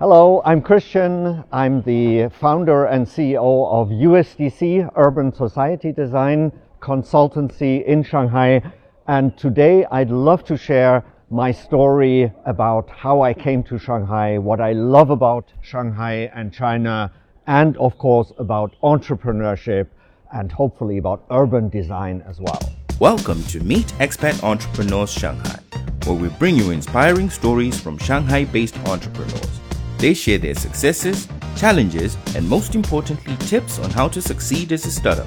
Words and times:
Hello, 0.00 0.40
I'm 0.46 0.62
Christian. 0.62 1.44
I'm 1.52 1.82
the 1.82 2.30
founder 2.30 2.86
and 2.86 3.06
CEO 3.06 3.70
of 3.70 3.88
USDC 3.90 4.90
Urban 4.96 5.30
Society 5.30 5.92
Design 5.92 6.52
Consultancy 6.80 7.84
in 7.84 8.02
Shanghai. 8.02 8.62
And 9.08 9.36
today 9.36 9.84
I'd 9.90 10.08
love 10.08 10.42
to 10.44 10.56
share 10.56 11.04
my 11.28 11.52
story 11.52 12.32
about 12.46 12.88
how 12.88 13.20
I 13.20 13.34
came 13.34 13.62
to 13.64 13.78
Shanghai, 13.78 14.38
what 14.38 14.58
I 14.58 14.72
love 14.72 15.10
about 15.10 15.52
Shanghai 15.60 16.30
and 16.34 16.50
China, 16.50 17.12
and 17.46 17.76
of 17.76 17.98
course 17.98 18.32
about 18.38 18.74
entrepreneurship 18.82 19.88
and 20.32 20.50
hopefully 20.50 20.96
about 20.96 21.26
urban 21.30 21.68
design 21.68 22.24
as 22.26 22.40
well. 22.40 22.72
Welcome 23.00 23.42
to 23.48 23.60
Meet 23.62 23.88
Expat 23.98 24.42
Entrepreneurs 24.42 25.12
Shanghai, 25.12 25.58
where 26.06 26.16
we 26.16 26.28
bring 26.38 26.56
you 26.56 26.70
inspiring 26.70 27.28
stories 27.28 27.78
from 27.78 27.98
Shanghai 27.98 28.46
based 28.46 28.78
entrepreneurs. 28.88 29.60
They 30.00 30.14
share 30.14 30.38
their 30.38 30.54
successes, 30.54 31.28
challenges, 31.56 32.16
and 32.34 32.48
most 32.48 32.74
importantly, 32.74 33.36
tips 33.46 33.78
on 33.78 33.90
how 33.90 34.08
to 34.08 34.22
succeed 34.22 34.72
as 34.72 34.86
a 34.86 34.90
startup. 34.90 35.26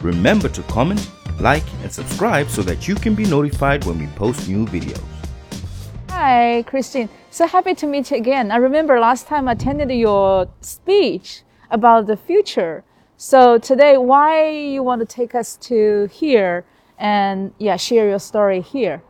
Remember 0.00 0.48
to 0.48 0.62
comment, 0.62 1.10
like, 1.38 1.64
and 1.82 1.92
subscribe 1.92 2.48
so 2.48 2.62
that 2.62 2.88
you 2.88 2.94
can 2.94 3.14
be 3.14 3.26
notified 3.26 3.84
when 3.84 3.98
we 3.98 4.06
post 4.16 4.48
new 4.48 4.64
videos. 4.64 5.04
Hi, 6.08 6.62
Christine. 6.66 7.10
So 7.28 7.46
happy 7.46 7.74
to 7.74 7.86
meet 7.86 8.10
you 8.10 8.16
again. 8.16 8.50
I 8.50 8.56
remember 8.56 8.98
last 8.98 9.26
time 9.26 9.48
I 9.48 9.52
attended 9.52 9.90
your 9.90 10.48
speech 10.62 11.42
about 11.70 12.06
the 12.06 12.16
future. 12.16 12.84
So 13.18 13.58
today, 13.58 13.98
why 13.98 14.48
you 14.48 14.82
want 14.82 15.00
to 15.00 15.06
take 15.06 15.34
us 15.34 15.56
to 15.68 16.08
here 16.10 16.64
and 16.98 17.52
yeah, 17.58 17.76
share 17.76 18.08
your 18.08 18.18
story 18.18 18.62
here? 18.62 19.02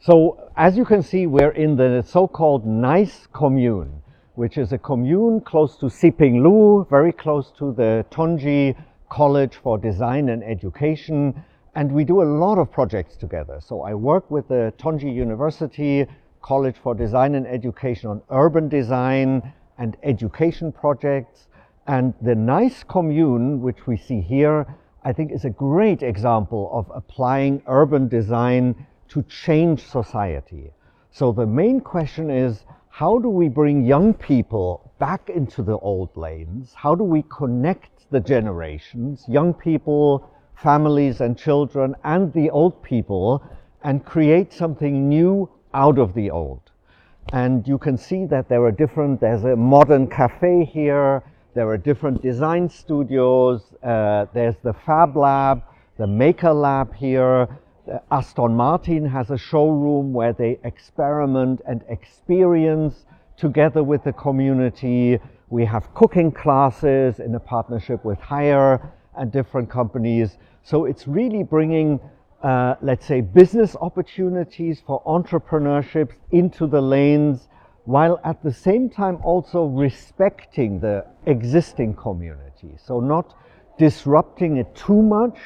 So 0.00 0.50
as 0.54 0.76
you 0.76 0.84
can 0.84 1.02
see, 1.02 1.26
we're 1.26 1.52
in 1.52 1.76
the 1.76 2.04
so-called 2.06 2.66
nice 2.66 3.26
commune, 3.32 3.99
which 4.40 4.56
is 4.56 4.72
a 4.72 4.78
commune 4.78 5.38
close 5.38 5.76
to 5.76 5.84
Siping 5.84 6.42
Lu, 6.42 6.86
very 6.88 7.12
close 7.12 7.50
to 7.58 7.74
the 7.74 8.06
Tongji 8.10 8.74
College 9.10 9.56
for 9.56 9.76
Design 9.76 10.30
and 10.30 10.42
Education. 10.42 11.44
And 11.74 11.92
we 11.92 12.04
do 12.04 12.22
a 12.22 12.30
lot 12.44 12.56
of 12.56 12.72
projects 12.72 13.16
together. 13.16 13.58
So 13.60 13.82
I 13.82 13.92
work 13.92 14.30
with 14.30 14.48
the 14.48 14.72
Tongji 14.78 15.14
University 15.14 16.06
College 16.40 16.76
for 16.82 16.94
Design 16.94 17.34
and 17.34 17.46
Education 17.46 18.08
on 18.08 18.22
urban 18.30 18.70
design 18.70 19.42
and 19.76 19.98
education 20.02 20.72
projects. 20.72 21.48
And 21.86 22.14
the 22.22 22.34
nice 22.34 22.82
commune, 22.82 23.60
which 23.60 23.86
we 23.86 23.98
see 23.98 24.22
here, 24.22 24.66
I 25.04 25.12
think 25.12 25.32
is 25.32 25.44
a 25.44 25.50
great 25.50 26.02
example 26.02 26.70
of 26.72 26.90
applying 26.94 27.60
urban 27.66 28.08
design 28.08 28.86
to 29.08 29.22
change 29.24 29.82
society. 29.86 30.70
So 31.10 31.30
the 31.30 31.44
main 31.44 31.82
question 31.82 32.30
is, 32.30 32.64
how 32.90 33.18
do 33.18 33.28
we 33.28 33.48
bring 33.48 33.84
young 33.84 34.12
people 34.12 34.92
back 34.98 35.30
into 35.30 35.62
the 35.62 35.78
old 35.78 36.14
lanes? 36.16 36.74
How 36.74 36.94
do 36.94 37.04
we 37.04 37.24
connect 37.34 38.10
the 38.10 38.20
generations, 38.20 39.24
young 39.28 39.54
people, 39.54 40.28
families 40.56 41.20
and 41.20 41.38
children, 41.38 41.94
and 42.04 42.32
the 42.32 42.50
old 42.50 42.82
people, 42.82 43.42
and 43.82 44.04
create 44.04 44.52
something 44.52 45.08
new 45.08 45.48
out 45.72 45.98
of 45.98 46.14
the 46.14 46.30
old. 46.30 46.60
And 47.32 47.66
you 47.66 47.78
can 47.78 47.96
see 47.96 48.26
that 48.26 48.48
there 48.48 48.62
are 48.64 48.72
different, 48.72 49.20
there's 49.20 49.44
a 49.44 49.56
modern 49.56 50.06
cafe 50.08 50.64
here, 50.64 51.22
there 51.54 51.68
are 51.68 51.78
different 51.78 52.22
design 52.22 52.68
studios, 52.68 53.62
uh, 53.82 54.26
there's 54.34 54.56
the 54.62 54.72
Fab 54.72 55.16
Lab, 55.16 55.62
the 55.96 56.06
Maker 56.06 56.52
Lab 56.52 56.94
here. 56.94 57.48
Uh, 57.88 57.98
Aston 58.10 58.54
Martin 58.54 59.04
has 59.06 59.30
a 59.30 59.38
showroom 59.38 60.12
where 60.12 60.32
they 60.32 60.58
experiment 60.64 61.60
and 61.66 61.82
experience 61.88 63.06
together 63.36 63.82
with 63.82 64.04
the 64.04 64.12
community. 64.12 65.18
We 65.48 65.64
have 65.64 65.92
cooking 65.94 66.32
classes 66.32 67.20
in 67.20 67.34
a 67.34 67.40
partnership 67.40 68.04
with 68.04 68.18
Haier 68.18 68.90
and 69.16 69.30
different 69.30 69.70
companies. 69.70 70.38
So 70.62 70.84
it's 70.84 71.06
really 71.06 71.42
bringing 71.42 72.00
uh, 72.42 72.74
let's 72.80 73.04
say, 73.04 73.20
business 73.20 73.76
opportunities 73.80 74.80
for 74.86 75.02
entrepreneurship 75.04 76.10
into 76.30 76.66
the 76.66 76.80
lanes, 76.80 77.48
while 77.84 78.18
at 78.24 78.42
the 78.42 78.52
same 78.52 78.88
time 78.88 79.18
also 79.22 79.66
respecting 79.66 80.80
the 80.80 81.04
existing 81.26 81.94
community. 81.94 82.76
So 82.82 83.00
not 83.00 83.34
disrupting 83.78 84.56
it 84.56 84.74
too 84.74 85.02
much. 85.02 85.38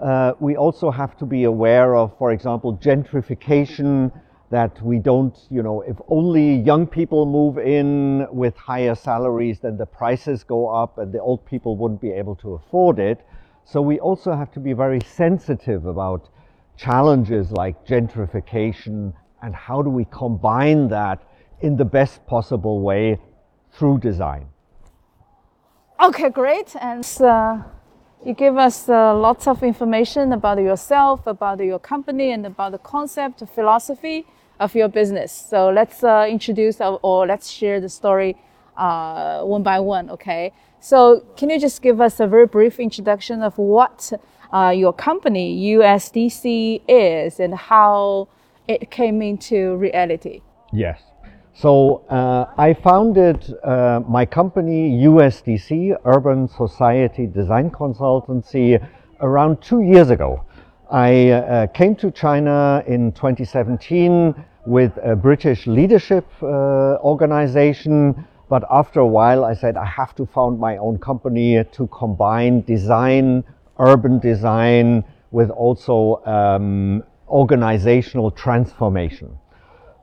Uh, 0.00 0.32
we 0.40 0.56
also 0.56 0.90
have 0.90 1.16
to 1.16 1.26
be 1.26 1.44
aware 1.44 1.96
of, 1.96 2.16
for 2.18 2.32
example, 2.32 2.76
gentrification, 2.76 4.12
that 4.50 4.80
we 4.80 4.98
don't, 4.98 5.46
you 5.50 5.62
know, 5.62 5.80
if 5.82 5.96
only 6.08 6.56
young 6.56 6.86
people 6.86 7.26
move 7.26 7.58
in 7.58 8.26
with 8.30 8.56
higher 8.56 8.94
salaries, 8.94 9.58
then 9.60 9.76
the 9.76 9.86
prices 9.86 10.44
go 10.44 10.68
up 10.68 10.98
and 10.98 11.12
the 11.12 11.20
old 11.20 11.44
people 11.44 11.76
wouldn't 11.76 12.00
be 12.00 12.10
able 12.10 12.36
to 12.36 12.54
afford 12.54 12.98
it. 12.98 13.26
So 13.64 13.82
we 13.82 13.98
also 13.98 14.36
have 14.36 14.52
to 14.52 14.60
be 14.60 14.72
very 14.72 15.00
sensitive 15.00 15.86
about 15.86 16.28
challenges 16.76 17.50
like 17.50 17.84
gentrification 17.84 19.12
and 19.42 19.54
how 19.54 19.82
do 19.82 19.90
we 19.90 20.04
combine 20.06 20.88
that 20.88 21.22
in 21.60 21.76
the 21.76 21.84
best 21.84 22.24
possible 22.26 22.80
way 22.80 23.18
through 23.72 23.98
design. 23.98 24.46
Okay, 26.00 26.30
great. 26.30 26.76
And 26.80 27.04
uh, 27.20 27.62
you 28.26 28.34
give 28.34 28.58
us 28.58 28.88
uh, 28.88 29.14
lots 29.14 29.46
of 29.46 29.62
information 29.62 30.32
about 30.32 30.58
yourself, 30.58 31.28
about 31.28 31.60
your 31.60 31.78
company, 31.78 32.32
and 32.32 32.44
about 32.44 32.72
the 32.72 32.78
concept, 32.78 33.40
philosophy 33.54 34.26
of 34.58 34.74
your 34.74 34.88
business. 34.88 35.30
So 35.30 35.70
let's 35.70 36.02
uh, 36.02 36.26
introduce 36.28 36.80
or 36.80 37.24
let's 37.24 37.48
share 37.48 37.80
the 37.80 37.88
story 37.88 38.36
uh, 38.76 39.42
one 39.42 39.62
by 39.62 39.78
one, 39.78 40.10
okay? 40.10 40.52
So 40.80 41.24
can 41.36 41.50
you 41.50 41.60
just 41.60 41.82
give 41.82 42.00
us 42.00 42.18
a 42.18 42.26
very 42.26 42.46
brief 42.46 42.80
introduction 42.80 43.44
of 43.44 43.56
what 43.58 44.12
uh, 44.52 44.72
your 44.76 44.92
company, 44.92 45.56
USDC, 45.76 46.82
is 46.88 47.38
and 47.38 47.54
how 47.54 48.26
it 48.66 48.90
came 48.90 49.22
into 49.22 49.76
reality? 49.76 50.42
Yes. 50.72 51.00
So 51.58 52.04
uh, 52.10 52.52
I 52.58 52.74
founded 52.74 53.54
uh, 53.64 54.00
my 54.06 54.26
company, 54.26 55.02
USDC, 55.04 55.96
Urban 56.04 56.48
Society 56.48 57.26
Design 57.26 57.70
Consultancy, 57.70 58.86
around 59.20 59.62
two 59.62 59.80
years 59.80 60.10
ago. 60.10 60.44
I 60.90 61.30
uh, 61.30 61.66
came 61.68 61.96
to 61.96 62.10
China 62.10 62.84
in 62.86 63.10
2017 63.12 64.34
with 64.66 64.92
a 65.02 65.16
British 65.16 65.66
leadership 65.66 66.26
uh, 66.42 66.98
organization 67.02 68.26
but 68.48 68.64
after 68.70 69.00
a 69.00 69.06
while, 69.06 69.44
I 69.44 69.54
said, 69.54 69.76
I 69.76 69.84
have 69.86 70.14
to 70.16 70.26
found 70.26 70.60
my 70.60 70.76
own 70.76 70.98
company 70.98 71.64
to 71.64 71.86
combine 71.88 72.60
design, 72.62 73.42
urban 73.78 74.20
design, 74.20 75.04
with 75.32 75.50
also 75.50 76.22
um, 76.24 77.02
organizational 77.28 78.30
transformation. 78.30 79.36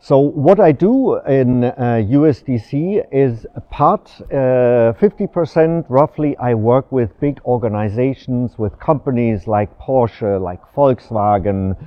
So 0.04 0.20
what 0.20 0.60
I 0.60 0.74
do 0.74 1.16
in 1.20 1.64
uh, 1.64 1.72
USDC 2.12 3.08
is 3.10 3.46
a 3.56 3.62
part, 3.62 4.12
uh, 4.20 4.92
50% 5.00 5.86
roughly, 5.88 6.36
I 6.36 6.56
work 6.56 6.92
with 6.92 7.18
big 7.22 7.40
organizations, 7.46 8.58
with 8.58 8.78
companies 8.80 9.48
like 9.48 9.70
Porsche, 9.80 10.42
like 10.42 10.60
Volkswagen, 10.76 11.78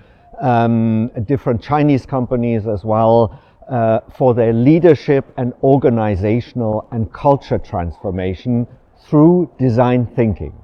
um, 0.40 1.10
different 1.26 1.60
Chinese 1.60 2.06
companies 2.06 2.66
as 2.66 2.86
well, 2.86 3.38
uh, 3.68 4.00
for 4.16 4.32
their 4.32 4.54
leadership 4.54 5.26
and 5.36 5.52
organizational 5.62 6.88
and 6.92 7.12
culture 7.12 7.58
transformation 7.58 8.66
through 8.96 9.50
design 9.58 10.06
thinking. 10.16 10.54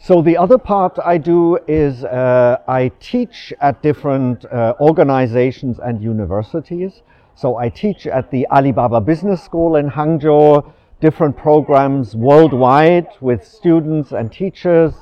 So 0.00 0.22
the 0.22 0.36
other 0.36 0.58
part 0.58 0.96
I 1.04 1.18
do 1.18 1.58
is 1.66 2.04
uh, 2.04 2.58
I 2.68 2.92
teach 3.00 3.52
at 3.60 3.82
different 3.82 4.44
uh, 4.44 4.74
organizations 4.80 5.80
and 5.80 6.00
universities. 6.00 7.02
So 7.34 7.56
I 7.56 7.68
teach 7.68 8.06
at 8.06 8.30
the 8.30 8.46
Alibaba 8.48 9.00
Business 9.00 9.42
School 9.42 9.76
in 9.76 9.90
Hangzhou, 9.90 10.72
different 11.00 11.36
programs 11.36 12.14
worldwide 12.14 13.08
with 13.20 13.44
students 13.44 14.12
and 14.12 14.32
teachers. 14.32 14.94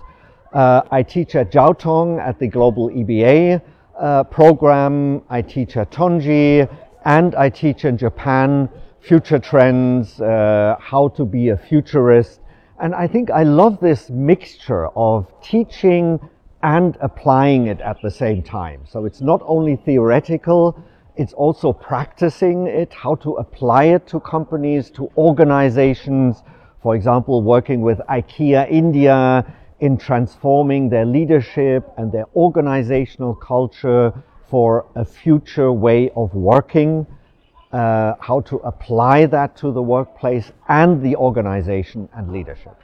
Uh, 0.53 0.81
I 0.91 1.03
teach 1.03 1.35
at 1.35 1.53
Jiao 1.53 1.79
Tong 1.79 2.19
at 2.19 2.39
the 2.39 2.49
Global 2.49 2.89
EBA 2.89 3.61
uh, 3.99 4.25
program. 4.25 5.23
I 5.29 5.43
teach 5.43 5.77
at 5.77 5.91
Tongji 5.91 6.69
and 7.05 7.35
I 7.35 7.51
teach 7.51 7.85
in 7.85 7.99
Japan 7.99 8.69
future 9.01 9.39
trends, 9.39 10.21
uh, 10.21 10.77
how 10.81 11.09
to 11.09 11.25
be 11.27 11.51
a 11.51 11.57
futurist. 11.57 12.41
And 12.79 12.95
I 12.95 13.07
think 13.07 13.31
I 13.31 13.43
love 13.43 13.81
this 13.81 14.11
mixture 14.11 14.89
of 14.89 15.33
teaching 15.43 16.21
and 16.63 16.97
applying 17.01 17.69
it 17.69 17.81
at 17.81 17.97
the 18.03 18.11
same 18.11 18.43
time. 18.43 18.83
So 18.87 19.07
it's 19.07 19.23
not 19.23 19.41
only 19.47 19.77
theoretical, 19.77 20.79
it's 21.17 21.33
also 21.33 21.73
practicing 21.73 22.67
it, 22.67 22.93
how 22.93 23.15
to 23.17 23.35
apply 23.35 23.85
it 23.85 24.07
to 24.09 24.21
companies, 24.21 24.91
to 24.91 25.11
organizations. 25.17 26.43
For 26.83 26.95
example, 26.95 27.43
working 27.43 27.81
with 27.81 27.99
IKEA 28.11 28.71
India 28.71 29.47
in 29.81 29.97
transforming 29.97 30.91
their 30.91 31.07
leadership 31.07 31.91
and 31.97 32.13
their 32.13 32.27
organizational 32.37 33.35
culture 33.35 34.13
for 34.51 34.87
a 34.95 35.05
future 35.05 35.73
way 35.73 36.11
of 36.15 36.35
working. 36.35 37.07
Uh, 37.73 38.15
how 38.21 38.41
to 38.41 38.57
apply 38.59 39.27
that 39.27 39.57
to 39.57 39.73
the 39.73 39.83
workplace 39.83 40.53
and 40.69 41.03
the 41.03 41.17
organization 41.17 42.09
and 42.15 42.33
leadership. 42.33 42.77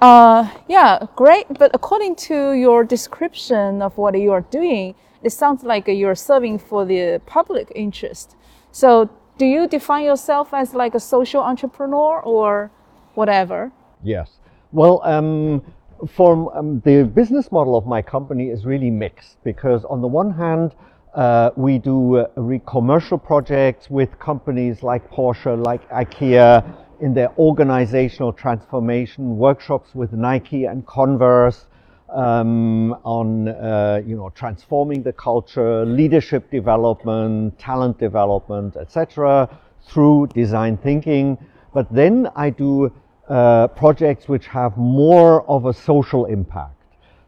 Uh, 0.00 0.50
yeah, 0.68 1.06
great. 1.14 1.46
But 1.58 1.70
according 1.74 2.16
to 2.26 2.52
your 2.52 2.82
description 2.82 3.82
of 3.82 3.96
what 3.96 4.18
you 4.18 4.32
are 4.32 4.40
doing, 4.40 4.94
it 5.22 5.30
sounds 5.30 5.62
like 5.62 5.86
you're 5.86 6.16
serving 6.16 6.58
for 6.58 6.84
the 6.84 7.20
public 7.26 7.70
interest. 7.74 8.34
So, 8.72 9.08
do 9.38 9.46
you 9.46 9.68
define 9.68 10.04
yourself 10.04 10.52
as 10.52 10.74
like 10.74 10.94
a 10.94 11.00
social 11.00 11.40
entrepreneur 11.40 12.20
or 12.20 12.70
whatever? 13.14 13.72
Yes. 14.02 14.38
Well, 14.72 15.00
um, 15.04 15.62
for 16.08 16.56
um, 16.56 16.80
the 16.80 17.04
business 17.04 17.52
model 17.52 17.76
of 17.76 17.86
my 17.86 18.02
company 18.02 18.48
is 18.48 18.64
really 18.64 18.90
mixed 18.90 19.36
because 19.44 19.84
on 19.84 20.00
the 20.00 20.08
one 20.08 20.32
hand, 20.32 20.74
uh, 21.14 21.50
we 21.56 21.78
do 21.78 22.16
uh, 22.16 22.58
commercial 22.66 23.18
projects 23.18 23.90
with 23.90 24.18
companies 24.18 24.82
like 24.82 25.10
Porsche, 25.10 25.62
like 25.64 25.88
IKEA, 25.90 26.64
in 27.00 27.12
their 27.12 27.32
organizational 27.36 28.32
transformation, 28.32 29.36
workshops 29.36 29.94
with 29.94 30.12
Nike 30.12 30.64
and 30.64 30.86
Converse 30.86 31.66
um, 32.08 32.92
on 33.04 33.48
uh, 33.48 34.00
you 34.06 34.16
know 34.16 34.30
transforming 34.30 35.02
the 35.02 35.12
culture, 35.12 35.84
leadership 35.84 36.50
development, 36.50 37.58
talent 37.58 37.98
development, 37.98 38.76
etc. 38.76 39.48
through 39.86 40.28
design 40.28 40.76
thinking. 40.76 41.36
But 41.74 41.92
then 41.92 42.28
I 42.36 42.50
do 42.50 42.92
uh, 43.28 43.68
projects 43.68 44.28
which 44.28 44.46
have 44.46 44.76
more 44.76 45.48
of 45.48 45.66
a 45.66 45.72
social 45.72 46.26
impact. 46.26 46.81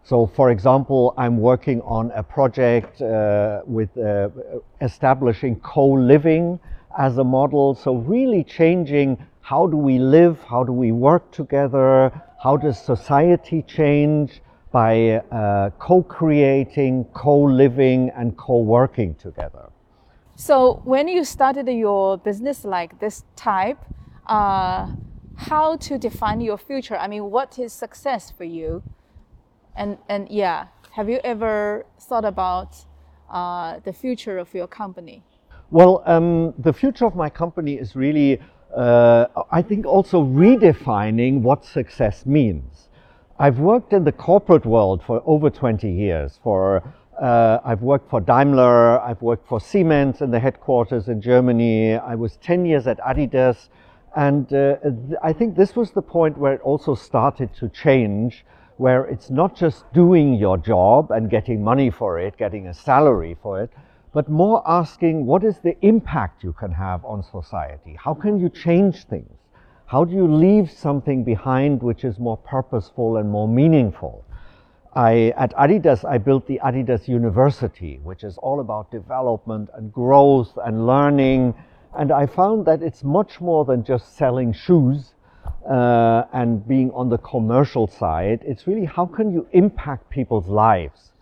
So, 0.05 0.27
for 0.27 0.51
example, 0.51 1.15
I'm 1.17 1.39
working 1.39 1.81
on 1.83 2.11
a 2.15 2.23
project 2.23 3.01
uh, 3.01 3.63
with 3.67 3.97
uh, 3.97 4.29
establishing 4.81 5.57
co-living 5.61 6.61
as 6.99 7.17
a 7.17 7.25
model. 7.25 7.75
So, 7.75 7.97
really 7.97 8.45
changing 8.45 9.17
how 9.41 9.67
do 9.67 9.77
we 9.77 9.99
live, 9.99 10.43
how 10.43 10.63
do 10.63 10.73
we 10.73 10.93
work 10.93 11.31
together, 11.33 12.13
how 12.43 12.57
does 12.59 12.79
society 12.79 13.63
change 13.63 14.43
by 14.75 15.23
uh, 15.31 15.71
co-creating, 15.79 17.05
co-living, 17.15 18.11
and 18.17 18.37
co-working 18.37 19.15
together. 19.15 19.71
So, 20.35 20.83
when 20.85 21.07
you 21.07 21.25
started 21.25 21.69
your 21.69 22.19
business 22.19 22.65
like 22.65 22.99
this 22.99 23.23
type, 23.37 23.79
uh, 24.27 24.89
how 25.37 25.77
to 25.77 25.97
define 25.97 26.41
your 26.41 26.59
future? 26.59 26.97
I 26.97 27.07
mean, 27.07 27.31
what 27.31 27.57
is 27.57 27.73
success 27.73 28.33
for 28.37 28.43
you? 28.43 28.83
And 29.77 29.99
and 30.09 30.29
yeah, 30.29 30.67
have 30.93 31.09
you 31.09 31.21
ever 31.25 31.87
thought 31.99 32.25
about 32.25 32.77
uh, 33.31 33.81
the 33.85 33.93
future 33.93 34.39
of 34.39 34.55
your 34.55 34.67
company? 34.69 35.23
Well, 35.71 36.03
um, 36.07 36.55
the 36.59 36.73
future 36.73 37.07
of 37.07 37.17
my 37.17 37.29
company 37.29 37.75
is 37.75 37.97
really, 37.97 38.41
uh, 38.77 39.27
I 39.51 39.63
think, 39.63 39.87
also 39.87 40.23
redefining 40.23 41.41
what 41.41 41.65
success 41.65 42.27
means. 42.27 42.89
I've 43.39 43.59
worked 43.59 43.93
in 43.93 44.05
the 44.05 44.13
corporate 44.13 44.65
world 44.65 45.03
for 45.03 45.21
over 45.27 45.51
20 45.51 45.91
years. 45.91 46.39
For 46.45 46.83
uh, 47.21 47.59
I've 47.65 47.83
worked 47.83 48.09
for 48.09 48.21
Daimler, 48.21 49.01
I've 49.01 49.23
worked 49.23 49.49
for 49.49 49.61
Siemens 49.61 50.21
in 50.21 50.31
the 50.31 50.39
headquarters 50.39 51.09
in 51.09 51.21
Germany. 51.21 51.95
I 51.95 52.15
was 52.15 52.37
10 52.37 52.67
years 52.67 52.87
at 52.87 52.99
Adidas, 53.01 53.69
and 54.15 54.53
uh, 54.53 54.77
th- 54.77 55.19
I 55.23 55.33
think 55.33 55.57
this 55.57 55.75
was 55.75 55.91
the 55.91 56.03
point 56.03 56.39
where 56.39 56.53
it 56.53 56.61
also 56.61 56.95
started 56.95 57.55
to 57.55 57.69
change, 57.69 58.45
where 58.77 59.05
it's 59.05 59.31
not 59.31 59.57
just 59.57 59.91
doing 59.93 60.35
your 60.35 60.59
job 60.59 61.11
and 61.11 61.31
getting 61.31 61.63
money 61.63 61.91
for 61.91 62.19
it, 62.19 62.37
getting 62.37 62.67
a 62.67 62.75
salary 62.75 63.37
for 63.43 63.61
it, 63.61 63.71
but 64.13 64.29
more 64.29 64.63
asking 64.67 65.27
what 65.27 65.45
is 65.45 65.59
the 65.59 65.77
impact 65.85 66.45
you 66.45 66.53
can 66.53 66.73
have 66.73 67.05
on 67.05 67.23
society? 67.23 67.97
How 67.99 68.15
can 68.15 68.39
you 68.39 68.49
change 68.49 69.05
things? 69.05 69.31
How 69.87 70.05
do 70.05 70.15
you 70.15 70.27
leave 70.27 70.71
something 70.71 71.25
behind 71.25 71.83
which 71.83 72.05
is 72.05 72.19
more 72.19 72.37
purposeful 72.37 73.19
and 73.19 73.31
more 73.31 73.49
meaningful? 73.49 74.25
I, 74.95 75.33
at 75.37 75.53
Adidas, 75.55 76.05
I 76.09 76.19
built 76.19 76.47
the 76.47 76.61
Adidas 76.65 77.09
University, 77.09 77.99
which 78.03 78.23
is 78.23 78.39
all 78.39 78.61
about 78.61 78.93
development 78.93 79.69
and 79.75 79.93
growth 79.93 80.57
and 80.65 80.87
learning. 80.87 81.55
And 81.97 82.13
I 82.13 82.27
found 82.27 82.67
that 82.67 82.83
it's 82.83 83.03
much 83.03 83.41
more 83.41 83.65
than 83.65 83.83
just 83.83 84.17
selling 84.17 84.53
shoes 84.53 85.14
uh, 85.69 86.25
and 86.33 86.67
being 86.67 86.91
on 86.93 87.09
the 87.09 87.19
commercial 87.19 87.87
side. 87.87 88.41
It's 88.45 88.67
really 88.67 88.85
how 88.85 89.07
can 89.07 89.33
you 89.33 89.47
impact 89.53 90.11
people's 90.11 90.49
lives? 90.49 91.13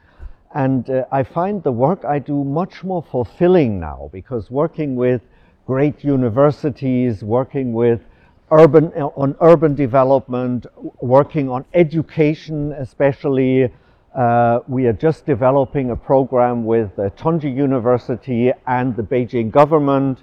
And 0.54 0.88
uh, 0.90 1.04
I 1.10 1.22
find 1.22 1.62
the 1.62 1.72
work 1.72 2.04
I 2.04 2.18
do 2.18 2.44
much 2.44 2.84
more 2.84 3.02
fulfilling 3.02 3.80
now 3.80 4.10
because 4.12 4.50
working 4.50 4.96
with 4.96 5.22
great 5.66 6.04
universities, 6.04 7.22
working 7.22 7.72
with 7.72 8.00
urban 8.50 8.92
on 8.92 9.34
urban 9.40 9.74
development, 9.74 10.66
working 11.00 11.48
on 11.48 11.64
education, 11.74 12.72
especially. 12.72 13.72
Uh, 14.14 14.60
we 14.68 14.86
are 14.86 14.92
just 14.92 15.24
developing 15.24 15.90
a 15.90 15.96
program 15.96 16.66
with 16.66 16.90
uh, 16.98 17.08
University 17.40 18.52
and 18.66 18.94
the 18.94 19.02
Beijing 19.02 19.50
government 19.50 20.18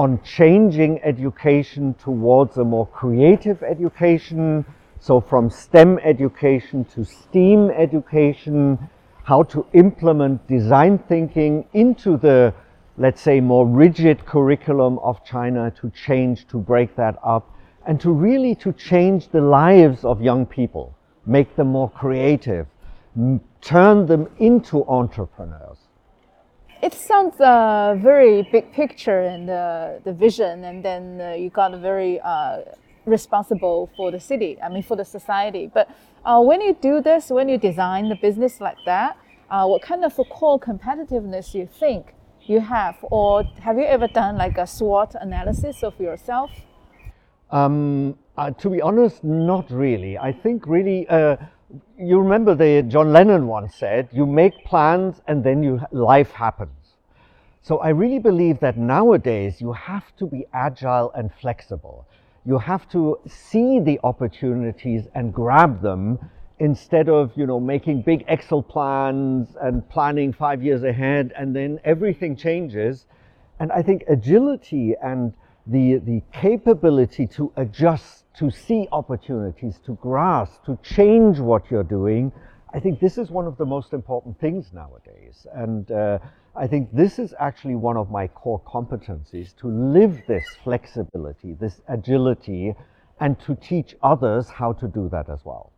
on 0.00 0.18
changing 0.22 0.98
education 1.02 1.92
towards 2.02 2.56
a 2.56 2.64
more 2.64 2.86
creative 2.86 3.62
education. 3.62 4.64
So, 4.98 5.20
from 5.20 5.50
STEM 5.50 5.98
education 5.98 6.86
to 6.94 7.04
STEAM 7.04 7.70
education, 7.70 8.78
how 9.24 9.42
to 9.54 9.66
implement 9.74 10.46
design 10.46 10.96
thinking 11.06 11.66
into 11.74 12.16
the, 12.16 12.54
let's 12.96 13.20
say, 13.20 13.40
more 13.40 13.66
rigid 13.66 14.24
curriculum 14.24 14.98
of 15.00 15.22
China 15.22 15.70
to 15.82 15.90
change, 15.90 16.48
to 16.48 16.56
break 16.56 16.96
that 16.96 17.16
up 17.22 17.54
and 17.86 18.00
to 18.00 18.10
really 18.10 18.54
to 18.54 18.72
change 18.72 19.28
the 19.28 19.42
lives 19.42 20.02
of 20.06 20.22
young 20.22 20.46
people, 20.46 20.96
make 21.26 21.54
them 21.56 21.68
more 21.68 21.90
creative, 21.90 22.66
turn 23.60 24.06
them 24.06 24.30
into 24.38 24.82
entrepreneurs. 24.88 25.79
It 26.82 26.94
sounds 26.94 27.38
a 27.40 27.94
very 28.00 28.48
big 28.50 28.72
picture 28.72 29.20
and 29.20 29.50
uh, 29.50 29.98
the 30.02 30.14
vision, 30.14 30.64
and 30.64 30.82
then 30.82 31.20
uh, 31.20 31.32
you 31.32 31.50
got 31.50 31.78
very 31.78 32.18
uh, 32.20 32.60
responsible 33.04 33.90
for 33.98 34.10
the 34.10 34.18
city. 34.18 34.56
I 34.62 34.70
mean, 34.70 34.82
for 34.82 34.96
the 34.96 35.04
society. 35.04 35.70
But 35.72 35.90
uh, 36.24 36.40
when 36.40 36.62
you 36.62 36.74
do 36.80 37.02
this, 37.02 37.28
when 37.28 37.50
you 37.50 37.58
design 37.58 38.08
the 38.08 38.16
business 38.16 38.62
like 38.62 38.78
that, 38.86 39.18
uh, 39.50 39.66
what 39.66 39.82
kind 39.82 40.06
of 40.06 40.18
core 40.30 40.58
competitiveness 40.58 41.52
you 41.52 41.66
think 41.66 42.14
you 42.40 42.60
have, 42.60 42.96
or 43.02 43.44
have 43.60 43.76
you 43.76 43.84
ever 43.84 44.08
done 44.08 44.38
like 44.38 44.56
a 44.56 44.66
SWOT 44.66 45.14
analysis 45.20 45.82
of 45.82 46.00
yourself? 46.00 46.50
Um, 47.50 48.16
uh, 48.38 48.52
to 48.52 48.70
be 48.70 48.80
honest, 48.80 49.22
not 49.22 49.70
really. 49.70 50.16
I 50.16 50.32
think 50.32 50.66
really, 50.66 51.06
uh, 51.08 51.36
you 51.98 52.18
remember 52.18 52.54
the 52.54 52.82
John 52.82 53.12
Lennon 53.12 53.46
once 53.46 53.74
said, 53.74 54.08
"You 54.12 54.26
make 54.26 54.64
plans 54.64 55.22
and 55.26 55.44
then 55.44 55.62
you 55.62 55.80
life 55.92 56.32
happens." 56.32 56.96
So 57.62 57.78
I 57.78 57.90
really 57.90 58.18
believe 58.18 58.60
that 58.60 58.76
nowadays 58.76 59.60
you 59.60 59.72
have 59.72 60.16
to 60.16 60.26
be 60.26 60.46
agile 60.52 61.12
and 61.12 61.32
flexible. 61.32 62.06
You 62.44 62.58
have 62.58 62.88
to 62.90 63.18
see 63.26 63.80
the 63.80 64.00
opportunities 64.02 65.08
and 65.14 65.32
grab 65.32 65.82
them 65.82 66.18
instead 66.58 67.08
of 67.08 67.36
you 67.36 67.46
know 67.46 67.60
making 67.60 68.02
big 68.02 68.24
Excel 68.28 68.62
plans 68.62 69.56
and 69.60 69.86
planning 69.88 70.32
five 70.32 70.62
years 70.62 70.82
ahead 70.84 71.32
and 71.36 71.54
then 71.54 71.80
everything 71.84 72.34
changes. 72.36 73.06
And 73.58 73.70
I 73.72 73.82
think 73.82 74.04
agility 74.08 74.94
and 75.02 75.34
the, 75.66 75.98
the 75.98 76.22
capability 76.32 77.26
to 77.28 77.52
adjust, 77.56 78.19
to 78.40 78.50
see 78.50 78.88
opportunities, 78.90 79.78
to 79.84 79.92
grasp, 79.96 80.64
to 80.64 80.78
change 80.82 81.38
what 81.38 81.70
you're 81.70 81.90
doing, 82.00 82.32
I 82.72 82.80
think 82.80 82.98
this 82.98 83.18
is 83.18 83.30
one 83.30 83.46
of 83.46 83.58
the 83.58 83.66
most 83.66 83.92
important 83.92 84.40
things 84.40 84.72
nowadays. 84.72 85.46
And 85.52 85.90
uh, 85.92 86.18
I 86.56 86.66
think 86.66 86.88
this 86.90 87.18
is 87.18 87.34
actually 87.38 87.74
one 87.74 87.98
of 87.98 88.10
my 88.10 88.26
core 88.28 88.62
competencies 88.66 89.54
to 89.56 89.68
live 89.68 90.22
this 90.26 90.44
flexibility, 90.64 91.52
this 91.52 91.82
agility, 91.88 92.74
and 93.20 93.38
to 93.40 93.54
teach 93.56 93.94
others 94.02 94.48
how 94.48 94.72
to 94.72 94.88
do 94.88 95.10
that 95.10 95.28
as 95.28 95.40
well. 95.44 95.70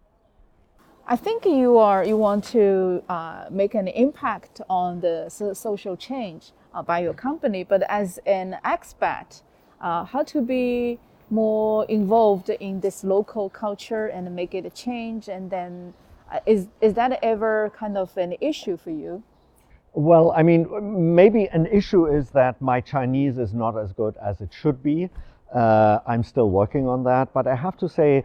I 1.04 1.16
think 1.16 1.44
you 1.44 1.78
are 1.78 2.04
you 2.04 2.16
want 2.16 2.44
to 2.52 3.02
uh, 3.08 3.46
make 3.50 3.74
an 3.74 3.88
impact 3.88 4.60
on 4.70 5.00
the 5.00 5.28
so- 5.28 5.52
social 5.52 5.96
change 5.96 6.52
uh, 6.72 6.80
by 6.80 7.00
your 7.00 7.14
company, 7.14 7.64
but 7.64 7.82
as 7.88 8.20
an 8.24 8.56
expat, 8.64 9.42
uh, 9.80 10.04
how 10.04 10.22
to 10.22 10.40
be 10.40 11.00
more 11.32 11.86
involved 11.86 12.50
in 12.50 12.80
this 12.80 13.02
local 13.04 13.48
culture 13.50 14.06
and 14.08 14.24
make 14.36 14.54
it 14.54 14.66
a 14.66 14.70
change 14.70 15.28
and 15.28 15.50
then 15.50 15.94
uh, 16.30 16.38
is 16.46 16.68
is 16.80 16.94
that 16.94 17.18
ever 17.22 17.72
kind 17.82 17.96
of 17.96 18.16
an 18.18 18.34
issue 18.40 18.76
for 18.76 18.90
you 18.90 19.22
Well, 19.94 20.32
I 20.40 20.42
mean, 20.42 20.62
maybe 21.22 21.42
an 21.58 21.66
issue 21.66 22.04
is 22.18 22.30
that 22.30 22.54
my 22.60 22.78
Chinese 22.80 23.36
is 23.44 23.52
not 23.52 23.74
as 23.84 23.92
good 23.92 24.14
as 24.30 24.40
it 24.44 24.52
should 24.60 24.78
be. 24.82 24.98
Uh, 25.54 25.98
I'm 26.12 26.24
still 26.24 26.50
working 26.60 26.84
on 26.88 27.04
that, 27.04 27.26
but 27.34 27.46
I 27.46 27.56
have 27.66 27.76
to 27.82 27.88
say, 27.88 28.24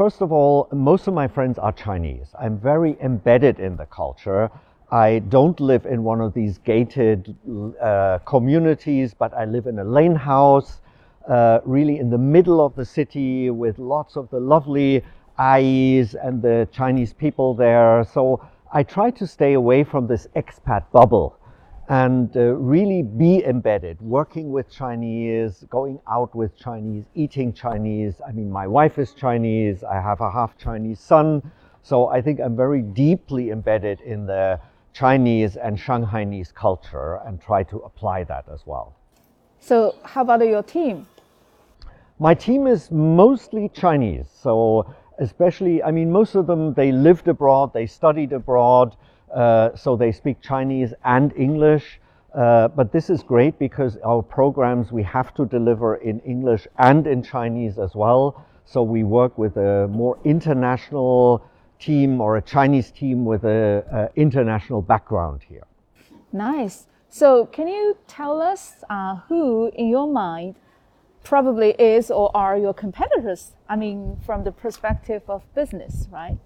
first 0.00 0.22
of 0.22 0.32
all, 0.32 0.56
most 0.72 1.08
of 1.08 1.14
my 1.22 1.28
friends 1.36 1.58
are 1.58 1.72
Chinese. 1.72 2.28
I'm 2.44 2.56
very 2.70 2.96
embedded 3.08 3.60
in 3.60 3.76
the 3.76 3.86
culture, 4.00 4.50
I 4.90 5.18
don't 5.18 5.60
live 5.60 5.84
in 5.84 6.02
one 6.02 6.22
of 6.22 6.32
these 6.32 6.58
gated 6.58 7.36
uh, 7.80 8.18
communities, 8.24 9.12
but 9.12 9.34
I 9.34 9.44
live 9.44 9.66
in 9.66 9.78
a 9.78 9.84
lane 9.84 10.14
house, 10.14 10.80
uh, 11.26 11.60
really 11.64 11.98
in 11.98 12.10
the 12.10 12.18
middle 12.18 12.64
of 12.64 12.74
the 12.74 12.84
city 12.84 13.50
with 13.50 13.78
lots 13.78 14.16
of 14.16 14.28
the 14.30 14.40
lovely 14.40 15.02
eyes 15.38 16.14
and 16.14 16.42
the 16.42 16.68
Chinese 16.72 17.12
people 17.12 17.54
there. 17.54 18.04
So 18.04 18.46
I 18.72 18.82
try 18.82 19.10
to 19.12 19.26
stay 19.26 19.54
away 19.54 19.84
from 19.84 20.06
this 20.06 20.26
expat 20.36 20.90
bubble 20.92 21.38
and 21.88 22.36
uh, 22.36 22.40
really 22.54 23.02
be 23.02 23.42
embedded, 23.44 23.98
working 24.00 24.52
with 24.52 24.70
Chinese, 24.70 25.64
going 25.70 25.98
out 26.10 26.34
with 26.34 26.54
Chinese, 26.56 27.04
eating 27.14 27.52
Chinese. 27.52 28.20
I 28.26 28.32
mean, 28.32 28.50
my 28.50 28.66
wife 28.66 28.98
is 28.98 29.14
Chinese, 29.14 29.82
I 29.84 29.94
have 29.94 30.20
a 30.20 30.30
half 30.30 30.58
Chinese 30.58 31.00
son. 31.00 31.50
So 31.82 32.08
I 32.08 32.20
think 32.20 32.40
I'm 32.40 32.56
very 32.56 32.82
deeply 32.82 33.50
embedded 33.50 34.02
in 34.02 34.26
the 34.26 34.60
Chinese 34.92 35.56
and 35.56 35.78
Shanghainese 35.78 36.52
culture 36.52 37.20
and 37.24 37.40
try 37.40 37.62
to 37.64 37.78
apply 37.78 38.24
that 38.24 38.44
as 38.52 38.66
well. 38.66 38.94
So, 39.60 39.96
how 40.02 40.22
about 40.22 40.46
your 40.46 40.62
team? 40.62 41.06
My 42.18 42.34
team 42.34 42.66
is 42.66 42.90
mostly 42.90 43.68
Chinese. 43.68 44.26
So, 44.42 44.92
especially, 45.18 45.82
I 45.82 45.90
mean, 45.90 46.10
most 46.10 46.34
of 46.34 46.46
them, 46.46 46.74
they 46.74 46.92
lived 46.92 47.28
abroad, 47.28 47.72
they 47.72 47.86
studied 47.86 48.32
abroad, 48.32 48.96
uh, 49.34 49.76
so 49.76 49.96
they 49.96 50.12
speak 50.12 50.40
Chinese 50.40 50.94
and 51.04 51.32
English. 51.36 52.00
Uh, 52.34 52.68
but 52.68 52.92
this 52.92 53.10
is 53.10 53.22
great 53.22 53.58
because 53.58 53.96
our 54.04 54.22
programs 54.22 54.92
we 54.92 55.02
have 55.02 55.34
to 55.34 55.46
deliver 55.46 55.96
in 55.96 56.20
English 56.20 56.66
and 56.78 57.06
in 57.06 57.22
Chinese 57.22 57.78
as 57.78 57.94
well. 57.94 58.44
So 58.64 58.82
we 58.82 59.02
work 59.02 59.38
with 59.38 59.56
a 59.56 59.88
more 59.88 60.18
international 60.24 61.42
team 61.78 62.20
or 62.20 62.36
a 62.36 62.42
Chinese 62.42 62.90
team 62.90 63.24
with 63.24 63.44
an 63.44 64.08
international 64.14 64.82
background 64.82 65.42
here. 65.48 65.64
Nice. 66.32 66.86
So, 67.10 67.46
can 67.46 67.68
you 67.68 67.96
tell 68.06 68.42
us 68.42 68.84
uh, 68.90 69.16
who, 69.28 69.70
in 69.74 69.88
your 69.88 70.06
mind, 70.06 70.56
probably 71.24 71.70
is 71.78 72.10
or 72.10 72.30
are 72.36 72.58
your 72.58 72.74
competitors? 72.74 73.52
I 73.66 73.76
mean, 73.76 74.18
from 74.26 74.44
the 74.44 74.52
perspective 74.52 75.22
of 75.28 75.42
business, 75.54 76.06
right? 76.12 76.36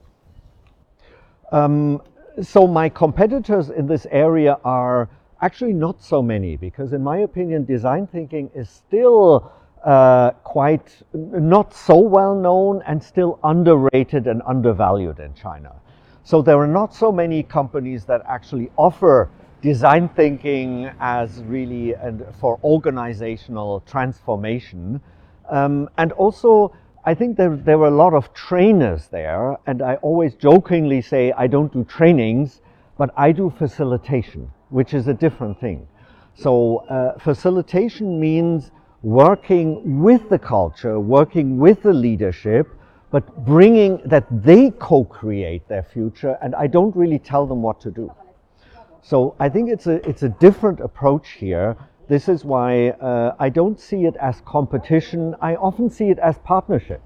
Um, 1.50 2.00
so, 2.40 2.68
my 2.68 2.88
competitors 2.88 3.70
in 3.70 3.88
this 3.88 4.06
area 4.12 4.58
are 4.64 5.08
actually 5.40 5.72
not 5.72 6.00
so 6.00 6.22
many 6.22 6.56
because, 6.56 6.92
in 6.92 7.02
my 7.02 7.18
opinion, 7.18 7.64
design 7.64 8.06
thinking 8.06 8.48
is 8.54 8.70
still 8.70 9.52
uh, 9.84 10.30
quite 10.44 11.02
not 11.12 11.74
so 11.74 11.98
well 11.98 12.36
known 12.36 12.82
and 12.86 13.02
still 13.02 13.40
underrated 13.42 14.28
and 14.28 14.40
undervalued 14.46 15.18
in 15.18 15.34
China. 15.34 15.74
So 16.22 16.40
there 16.40 16.56
are 16.58 16.68
not 16.68 16.94
so 16.94 17.10
many 17.10 17.42
companies 17.42 18.04
that 18.04 18.22
actually 18.28 18.70
offer 18.76 19.28
design 19.62 20.08
thinking 20.08 20.90
as 21.00 21.42
really 21.44 21.94
and 21.94 22.26
for 22.40 22.58
organizational 22.64 23.80
transformation. 23.86 25.00
Um, 25.48 25.88
and 25.96 26.12
also, 26.12 26.74
I 27.04 27.14
think 27.14 27.36
there, 27.36 27.56
there 27.56 27.78
were 27.78 27.88
a 27.88 27.96
lot 28.04 28.12
of 28.12 28.34
trainers 28.34 29.06
there, 29.08 29.56
and 29.66 29.80
I 29.80 29.94
always 29.96 30.34
jokingly 30.34 31.00
say 31.00 31.32
I 31.32 31.46
don't 31.46 31.72
do 31.72 31.84
trainings, 31.84 32.60
but 32.98 33.10
I 33.16 33.32
do 33.32 33.50
facilitation, 33.50 34.50
which 34.70 34.94
is 34.94 35.08
a 35.08 35.14
different 35.14 35.60
thing. 35.60 35.86
So, 36.34 36.78
uh, 36.88 37.18
facilitation 37.18 38.18
means 38.18 38.72
working 39.02 40.00
with 40.00 40.28
the 40.28 40.38
culture, 40.38 40.98
working 40.98 41.58
with 41.58 41.82
the 41.82 41.92
leadership, 41.92 42.68
but 43.10 43.44
bringing 43.44 44.00
that 44.06 44.26
they 44.30 44.70
co 44.70 45.04
create 45.04 45.68
their 45.68 45.82
future, 45.82 46.38
and 46.42 46.54
I 46.54 46.66
don't 46.66 46.94
really 46.96 47.18
tell 47.18 47.46
them 47.46 47.62
what 47.62 47.80
to 47.82 47.90
do. 47.90 48.10
So 49.04 49.34
I 49.40 49.48
think 49.48 49.68
it's 49.68 49.88
a, 49.88 50.08
it's 50.08 50.22
a 50.22 50.28
different 50.28 50.78
approach 50.78 51.32
here. 51.32 51.76
This 52.08 52.28
is 52.28 52.44
why 52.44 52.90
uh, 52.90 53.34
I 53.38 53.48
don't 53.48 53.78
see 53.78 54.04
it 54.04 54.14
as 54.16 54.40
competition, 54.42 55.34
I 55.40 55.56
often 55.56 55.90
see 55.90 56.10
it 56.10 56.20
as 56.20 56.38
partnership. 56.38 57.02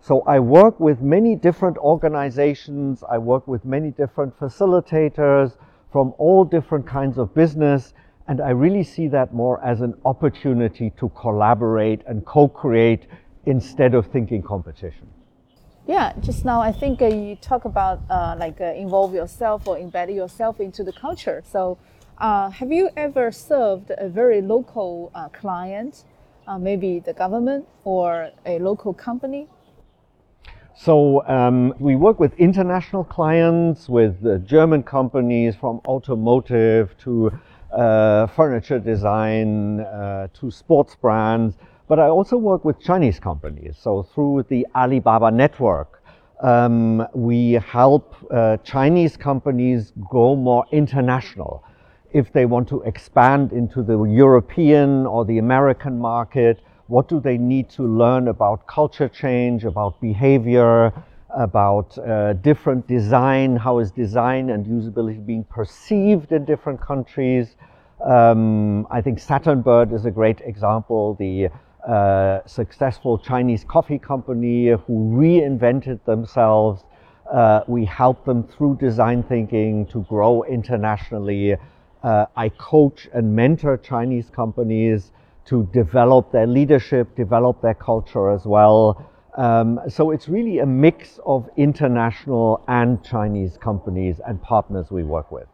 So 0.00 0.20
I 0.22 0.38
work 0.38 0.78
with 0.78 1.00
many 1.00 1.34
different 1.34 1.78
organizations, 1.78 3.02
I 3.08 3.18
work 3.18 3.48
with 3.48 3.64
many 3.64 3.90
different 3.90 4.38
facilitators 4.38 5.56
from 5.90 6.14
all 6.16 6.44
different 6.44 6.86
kinds 6.86 7.18
of 7.18 7.34
business, 7.34 7.92
and 8.28 8.40
I 8.40 8.50
really 8.50 8.84
see 8.84 9.08
that 9.08 9.34
more 9.34 9.62
as 9.64 9.80
an 9.80 9.94
opportunity 10.04 10.90
to 10.98 11.08
collaborate 11.10 12.02
and 12.06 12.24
co 12.24 12.46
create 12.46 13.06
instead 13.46 13.94
of 13.94 14.06
thinking 14.06 14.42
competition. 14.42 15.08
Yeah, 15.86 16.12
just 16.20 16.44
now 16.44 16.60
I 16.60 16.70
think 16.70 17.02
uh, 17.02 17.06
you 17.06 17.34
talk 17.34 17.64
about 17.64 18.02
uh, 18.08 18.36
like 18.38 18.60
uh, 18.60 18.66
involve 18.66 19.14
yourself 19.14 19.66
or 19.66 19.76
embed 19.76 20.14
yourself 20.14 20.60
into 20.60 20.84
the 20.84 20.92
culture. 20.92 21.42
So, 21.44 21.76
uh, 22.18 22.50
have 22.50 22.70
you 22.70 22.90
ever 22.96 23.32
served 23.32 23.90
a 23.98 24.08
very 24.08 24.40
local 24.42 25.10
uh, 25.12 25.28
client, 25.30 26.04
uh, 26.46 26.56
maybe 26.56 27.00
the 27.00 27.12
government 27.12 27.66
or 27.82 28.30
a 28.46 28.60
local 28.60 28.94
company? 28.94 29.48
So 30.76 31.26
um, 31.26 31.74
we 31.80 31.96
work 31.96 32.20
with 32.20 32.32
international 32.34 33.02
clients, 33.02 33.88
with 33.88 34.46
German 34.46 34.84
companies 34.84 35.56
from 35.56 35.80
automotive 35.84 36.96
to 36.98 37.32
furniture 38.36 38.78
design 38.78 39.78
to 39.78 40.50
sports 40.50 40.94
brands, 40.94 41.56
but 41.92 41.98
I 41.98 42.08
also 42.08 42.38
work 42.38 42.64
with 42.64 42.80
Chinese 42.80 43.20
companies. 43.20 43.76
So 43.78 44.02
through 44.02 44.46
the 44.48 44.66
Alibaba 44.74 45.30
network, 45.30 46.02
um, 46.42 47.06
we 47.12 47.52
help 47.52 48.16
uh, 48.30 48.56
Chinese 48.64 49.14
companies 49.18 49.92
go 50.10 50.34
more 50.34 50.64
international. 50.72 51.62
If 52.14 52.32
they 52.32 52.46
want 52.46 52.66
to 52.70 52.80
expand 52.84 53.52
into 53.52 53.82
the 53.82 54.02
European 54.04 55.04
or 55.04 55.26
the 55.26 55.36
American 55.36 55.98
market, 55.98 56.62
what 56.86 57.10
do 57.10 57.20
they 57.20 57.36
need 57.36 57.68
to 57.76 57.82
learn 57.82 58.28
about 58.28 58.66
culture 58.66 59.10
change, 59.10 59.64
about 59.64 60.00
behavior, 60.00 60.94
about 61.36 61.98
uh, 61.98 62.32
different 62.32 62.88
design, 62.88 63.54
how 63.54 63.80
is 63.80 63.90
design 63.90 64.48
and 64.48 64.64
usability 64.64 65.26
being 65.26 65.44
perceived 65.44 66.32
in 66.32 66.46
different 66.46 66.80
countries. 66.80 67.56
Um, 68.02 68.86
I 68.90 69.02
think 69.02 69.18
Saturnbird 69.18 69.92
is 69.92 70.06
a 70.06 70.10
great 70.10 70.40
example, 70.40 71.16
the 71.16 71.50
uh, 71.88 72.40
successful 72.46 73.18
Chinese 73.18 73.64
coffee 73.64 73.98
company 73.98 74.68
who 74.68 75.10
reinvented 75.12 76.04
themselves. 76.04 76.84
Uh, 77.32 77.60
we 77.66 77.84
help 77.84 78.24
them 78.24 78.44
through 78.44 78.76
design 78.76 79.22
thinking 79.22 79.86
to 79.86 80.02
grow 80.02 80.42
internationally. 80.44 81.56
Uh, 82.02 82.26
I 82.36 82.48
coach 82.50 83.08
and 83.12 83.34
mentor 83.34 83.76
Chinese 83.78 84.30
companies 84.30 85.12
to 85.46 85.68
develop 85.72 86.30
their 86.30 86.46
leadership, 86.46 87.16
develop 87.16 87.60
their 87.62 87.74
culture 87.74 88.30
as 88.30 88.44
well. 88.44 89.08
Um, 89.36 89.80
so 89.88 90.10
it's 90.10 90.28
really 90.28 90.58
a 90.58 90.66
mix 90.66 91.18
of 91.24 91.48
international 91.56 92.62
and 92.68 93.02
Chinese 93.02 93.56
companies 93.56 94.20
and 94.26 94.40
partners 94.42 94.90
we 94.90 95.04
work 95.04 95.32
with. 95.32 95.46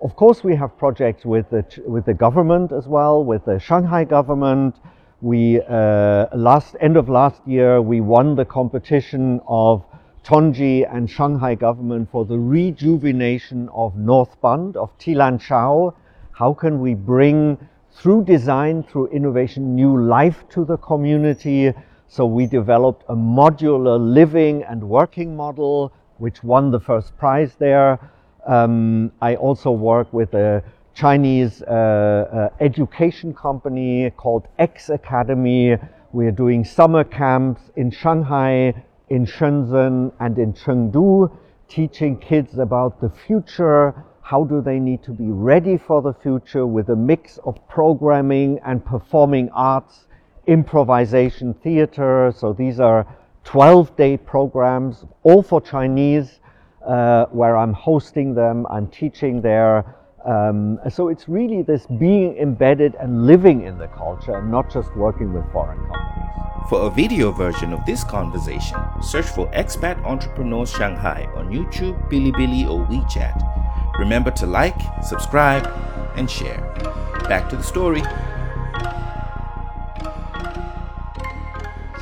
Of 0.00 0.16
course, 0.16 0.42
we 0.42 0.56
have 0.56 0.76
projects 0.78 1.24
with 1.24 1.50
the, 1.50 1.64
with 1.86 2.06
the 2.06 2.14
government 2.14 2.72
as 2.72 2.86
well, 2.86 3.24
with 3.24 3.44
the 3.44 3.58
Shanghai 3.58 4.04
government. 4.04 4.76
We, 5.20 5.60
uh, 5.60 6.26
last, 6.32 6.76
end 6.80 6.96
of 6.96 7.08
last 7.08 7.40
year, 7.44 7.82
we 7.82 8.00
won 8.00 8.36
the 8.36 8.44
competition 8.44 9.40
of 9.48 9.84
Tongji 10.22 10.86
and 10.88 11.10
Shanghai 11.10 11.56
government 11.56 12.08
for 12.12 12.24
the 12.24 12.38
rejuvenation 12.38 13.68
of 13.70 13.96
North 13.96 14.40
Bund, 14.40 14.76
of 14.76 14.96
Tilanqiao. 14.98 15.92
How 16.30 16.54
can 16.54 16.80
we 16.80 16.94
bring, 16.94 17.58
through 17.90 18.26
design, 18.26 18.84
through 18.84 19.08
innovation, 19.08 19.74
new 19.74 20.00
life 20.00 20.44
to 20.50 20.64
the 20.64 20.76
community? 20.76 21.72
So 22.06 22.24
we 22.24 22.46
developed 22.46 23.02
a 23.08 23.16
modular 23.16 23.98
living 23.98 24.62
and 24.62 24.88
working 24.88 25.34
model, 25.34 25.92
which 26.18 26.44
won 26.44 26.70
the 26.70 26.78
first 26.78 27.18
prize 27.18 27.56
there. 27.58 27.98
Um, 28.46 29.10
I 29.20 29.34
also 29.34 29.72
work 29.72 30.12
with 30.12 30.32
a 30.34 30.62
Chinese 30.98 31.62
uh, 31.62 31.70
uh, 31.70 32.48
education 32.58 33.32
company 33.32 34.10
called 34.16 34.48
X 34.58 34.90
Academy. 34.90 35.76
We 36.10 36.26
are 36.26 36.32
doing 36.32 36.64
summer 36.64 37.04
camps 37.04 37.60
in 37.76 37.92
Shanghai, 37.92 38.74
in 39.08 39.24
Shenzhen, 39.24 40.12
and 40.18 40.36
in 40.36 40.54
Chengdu, 40.54 41.30
teaching 41.68 42.18
kids 42.18 42.58
about 42.58 43.00
the 43.00 43.10
future. 43.10 43.94
How 44.22 44.42
do 44.42 44.60
they 44.60 44.80
need 44.80 45.04
to 45.04 45.12
be 45.12 45.30
ready 45.30 45.78
for 45.78 46.02
the 46.02 46.14
future 46.14 46.66
with 46.66 46.88
a 46.88 46.96
mix 46.96 47.38
of 47.44 47.56
programming 47.68 48.58
and 48.66 48.84
performing 48.84 49.50
arts 49.50 50.06
improvisation 50.48 51.54
theater. 51.54 52.32
So 52.36 52.52
these 52.52 52.80
are 52.80 53.06
12 53.44 53.94
day 53.94 54.16
programs, 54.16 55.04
all 55.22 55.44
for 55.44 55.60
Chinese, 55.60 56.40
uh, 56.84 57.26
where 57.26 57.56
I'm 57.56 57.74
hosting 57.74 58.34
them, 58.34 58.66
I'm 58.68 58.88
teaching 58.88 59.42
there. 59.42 59.94
Um, 60.28 60.78
so 60.90 61.08
it's 61.08 61.26
really 61.26 61.62
this 61.62 61.86
being 61.86 62.36
embedded 62.36 62.96
and 62.96 63.26
living 63.26 63.62
in 63.62 63.78
the 63.78 63.88
culture 63.88 64.36
and 64.36 64.50
not 64.50 64.70
just 64.70 64.94
working 64.94 65.32
with 65.32 65.50
foreign 65.52 65.78
companies. 65.78 66.68
For 66.68 66.86
a 66.86 66.90
video 66.90 67.32
version 67.32 67.72
of 67.72 67.80
this 67.86 68.04
conversation, 68.04 68.76
search 69.00 69.24
for 69.24 69.46
Expat 69.52 70.04
Entrepreneurs 70.04 70.70
Shanghai 70.70 71.26
on 71.34 71.48
YouTube, 71.50 71.96
Bilibili, 72.10 72.68
or 72.68 72.84
WeChat. 72.88 73.98
Remember 73.98 74.30
to 74.32 74.44
like, 74.44 74.78
subscribe, 75.02 75.66
and 76.16 76.30
share. 76.30 76.60
Back 77.26 77.48
to 77.48 77.56
the 77.56 77.62
story. 77.62 78.02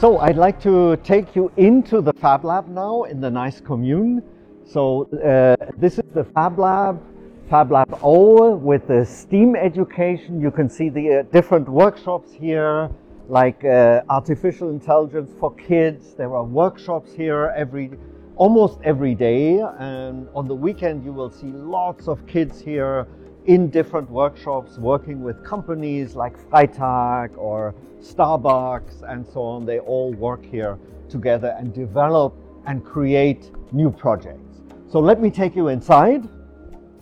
So 0.01 0.19
I'd 0.19 0.37
like 0.37 0.61
to 0.63 0.97
take 1.05 1.37
you 1.37 1.53
into 1.57 2.01
the 2.01 2.13
Fab 2.15 2.45
Lab 2.45 2.67
now 2.67 3.05
in 3.05 3.21
the 3.21 3.31
nice 3.31 3.61
commune. 3.61 4.21
So 4.65 5.05
uh, 5.25 5.55
this 5.77 6.01
is 6.01 6.11
the 6.13 6.25
Fab 6.25 6.59
Lab, 6.59 7.01
Fab 7.49 7.71
Lab 7.71 7.97
O 8.03 8.57
with 8.57 8.89
the 8.89 9.07
STEAM 9.07 9.55
education. 9.55 10.41
You 10.41 10.51
can 10.51 10.69
see 10.69 10.89
the 10.89 11.21
uh, 11.21 11.23
different 11.31 11.69
workshops 11.69 12.33
here, 12.33 12.91
like 13.29 13.65
uh, 13.65 14.03
artificial 14.11 14.71
intelligence 14.71 15.31
for 15.39 15.55
kids. 15.55 16.15
There 16.15 16.35
are 16.35 16.43
workshops 16.43 17.13
here 17.13 17.55
every, 17.57 17.93
almost 18.35 18.81
every 18.83 19.15
day. 19.15 19.61
And 19.79 20.29
on 20.35 20.49
the 20.49 20.57
weekend, 20.57 21.05
you 21.05 21.13
will 21.13 21.31
see 21.31 21.47
lots 21.47 22.09
of 22.09 22.27
kids 22.27 22.61
here 22.61 23.07
in 23.45 23.71
different 23.71 24.11
workshops 24.11 24.77
working 24.79 25.23
with 25.23 25.45
companies 25.45 26.17
like 26.17 26.37
Freitag 26.51 27.39
or 27.39 27.77
Starbucks 28.01 29.09
and 29.09 29.25
so 29.25 29.43
on. 29.43 29.65
They 29.65 29.79
all 29.79 30.13
work 30.15 30.45
here 30.45 30.81
together 31.09 31.55
and 31.57 31.73
develop 31.73 32.35
and 32.67 32.85
create 32.85 33.53
new 33.71 33.93
projects. 33.93 34.63
So 34.89 34.99
let 34.99 35.21
me 35.21 35.31
take 35.31 35.55
you 35.55 35.69
inside. 35.69 36.29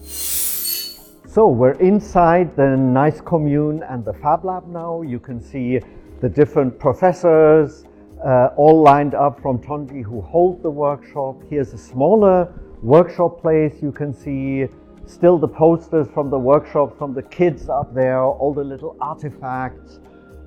So 0.05 1.49
we're 1.49 1.79
inside 1.81 2.55
the 2.57 2.77
nice 2.77 3.21
commune 3.21 3.83
and 3.85 4.05
the 4.05 4.13
Fab 4.13 4.45
Lab 4.45 4.67
now. 4.69 5.03
You 5.03 5.19
can 5.19 5.41
see 5.41 5.81
the 6.21 6.29
different 6.29 6.79
professors 6.79 7.85
uh, 8.25 8.51
all 8.57 8.83
lined 8.83 9.15
up 9.15 9.41
from 9.41 9.59
Tongji 9.59 10.03
who 10.03 10.21
hold 10.21 10.63
the 10.63 10.71
workshop. 10.71 11.43
Here's 11.49 11.73
a 11.73 11.79
smaller 11.79 12.53
workshop 12.83 13.41
place 13.41 13.83
you 13.83 13.93
can 13.93 14.13
see 14.13 14.67
still 15.07 15.39
the 15.39 15.49
posters 15.49 16.07
from 16.13 16.29
the 16.29 16.39
workshop 16.39 16.97
from 16.99 17.15
the 17.15 17.23
kids 17.23 17.69
up 17.69 17.95
there, 17.95 18.23
all 18.23 18.53
the 18.53 18.65
little 18.65 18.97
artifacts. 19.01 20.01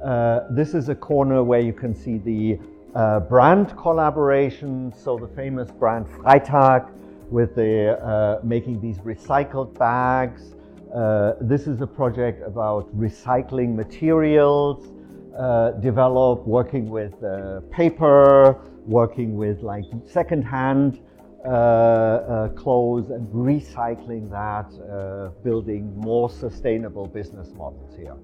Uh, 0.03 0.41
this 0.51 0.75
is 0.75 0.89
a 0.89 0.95
corner 0.95 1.43
where 1.43 1.61
you 1.61 1.73
can 1.73 1.95
see 1.95 2.19
the 2.19 2.59
uh, 2.95 3.19
brand 3.21 3.75
collaboration. 3.75 4.93
So 4.95 5.17
the 5.17 5.27
famous 5.35 5.71
brand 5.71 6.05
Freitag 6.07 6.89
with 7.29 7.55
the 7.55 7.97
uh, 7.99 8.39
making 8.43 8.81
these 8.81 8.97
recycled 8.99 9.77
bags. 9.77 10.55
Uh, 10.93 11.33
this 11.41 11.67
is 11.67 11.81
a 11.81 11.87
project 11.87 12.41
about 12.45 12.95
recycling 12.97 13.75
materials, 13.75 14.93
uh, 15.37 15.71
developed 15.71 16.47
working 16.47 16.89
with 16.89 17.13
paper, 17.71 18.59
working 18.85 19.35
with 19.35 19.61
like 19.61 19.83
secondhand 20.05 20.99
uh, 21.45 21.49
uh, 21.49 22.49
clothes 22.49 23.09
and 23.09 23.25
recycling 23.29 24.29
that, 24.29 24.67
uh, 24.91 25.29
building 25.43 25.95
more 25.97 26.29
sustainable 26.29 27.07
business 27.07 27.53
models 27.55 27.95
here. 27.95 28.15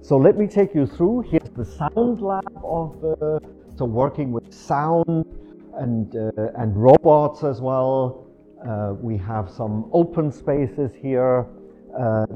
So 0.00 0.16
let 0.16 0.36
me 0.38 0.46
take 0.46 0.76
you 0.76 0.86
through. 0.86 1.22
Here's 1.22 1.50
the 1.56 1.64
sound 1.64 2.20
lab 2.20 2.44
of 2.62 3.02
uh, 3.02 3.40
so 3.76 3.84
working 3.84 4.30
with 4.30 4.54
sound 4.54 5.26
and 5.74 6.14
and 6.14 6.76
robots 6.76 7.42
as 7.42 7.60
well. 7.60 8.27
Uh, 8.66 8.94
we 9.00 9.16
have 9.16 9.50
some 9.50 9.88
open 9.92 10.32
spaces 10.32 10.90
here. 10.94 11.46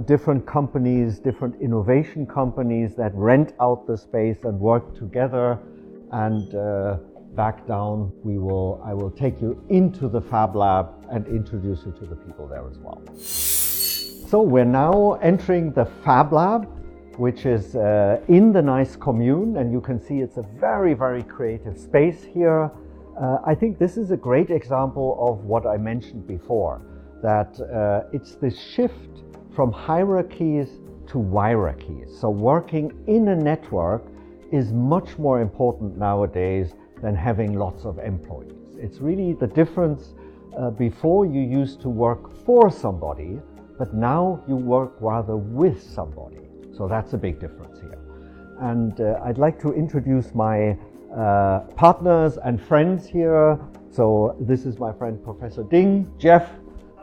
different 0.06 0.46
companies, 0.46 1.20
different 1.20 1.54
innovation 1.60 2.26
companies 2.26 2.94
that 2.96 3.12
rent 3.14 3.52
out 3.60 3.86
the 3.86 3.96
space 3.96 4.38
and 4.44 4.58
work 4.58 4.84
together 4.98 5.58
and 6.10 6.54
back 7.34 7.66
down, 7.66 8.12
we 8.22 8.38
will, 8.38 8.80
I 8.84 8.94
will 8.94 9.10
take 9.10 9.40
you 9.40 9.62
into 9.68 10.08
the 10.08 10.20
Fab 10.20 10.54
Lab 10.54 11.06
and 11.10 11.26
introduce 11.26 11.84
you 11.86 11.92
to 11.92 12.06
the 12.06 12.16
people 12.16 12.46
there 12.46 12.66
as 12.68 12.78
well. 12.78 13.02
So 13.16 14.42
we're 14.42 14.64
now 14.64 15.18
entering 15.22 15.72
the 15.72 15.84
Fab 16.04 16.32
Lab, 16.32 16.68
which 17.18 17.44
is 17.46 17.76
uh, 17.76 18.20
in 18.28 18.52
the 18.52 18.62
nice 18.62 18.96
commune, 18.96 19.56
and 19.56 19.72
you 19.72 19.80
can 19.80 20.00
see 20.00 20.20
it's 20.20 20.38
a 20.38 20.46
very, 20.58 20.94
very 20.94 21.22
creative 21.22 21.78
space 21.78 22.22
here. 22.22 22.70
Uh, 23.20 23.38
I 23.44 23.54
think 23.54 23.78
this 23.78 23.96
is 23.96 24.10
a 24.10 24.16
great 24.16 24.50
example 24.50 25.18
of 25.20 25.44
what 25.44 25.66
I 25.66 25.76
mentioned 25.76 26.26
before, 26.26 26.80
that 27.22 27.60
uh, 27.60 28.08
it's 28.12 28.36
this 28.36 28.58
shift 28.58 29.22
from 29.54 29.70
hierarchies 29.70 30.80
to 31.08 31.18
heterarchies. 31.18 32.18
So 32.18 32.30
working 32.30 32.92
in 33.06 33.28
a 33.28 33.36
network 33.36 34.04
is 34.50 34.72
much 34.72 35.18
more 35.18 35.40
important 35.40 35.98
nowadays 35.98 36.74
than 37.02 37.14
having 37.14 37.54
lots 37.54 37.84
of 37.84 37.98
employees. 37.98 38.76
It's 38.78 38.98
really 39.00 39.34
the 39.34 39.46
difference. 39.46 40.14
Uh, 40.58 40.68
before 40.70 41.24
you 41.24 41.40
used 41.40 41.80
to 41.80 41.88
work 41.88 42.30
for 42.44 42.70
somebody, 42.70 43.40
but 43.78 43.94
now 43.94 44.42
you 44.46 44.54
work 44.54 44.92
rather 45.00 45.36
with 45.36 45.82
somebody. 45.82 46.36
So 46.76 46.86
that's 46.88 47.14
a 47.14 47.18
big 47.18 47.40
difference 47.40 47.80
here. 47.80 47.98
And 48.60 49.00
uh, 49.00 49.20
I'd 49.24 49.38
like 49.38 49.58
to 49.60 49.72
introduce 49.72 50.34
my 50.34 50.76
uh, 51.16 51.60
partners 51.76 52.38
and 52.44 52.60
friends 52.60 53.06
here. 53.06 53.58
So 53.90 54.36
this 54.40 54.64
is 54.64 54.78
my 54.78 54.92
friend 54.92 55.22
Professor 55.22 55.62
Ding, 55.62 56.10
Jeff, 56.18 56.48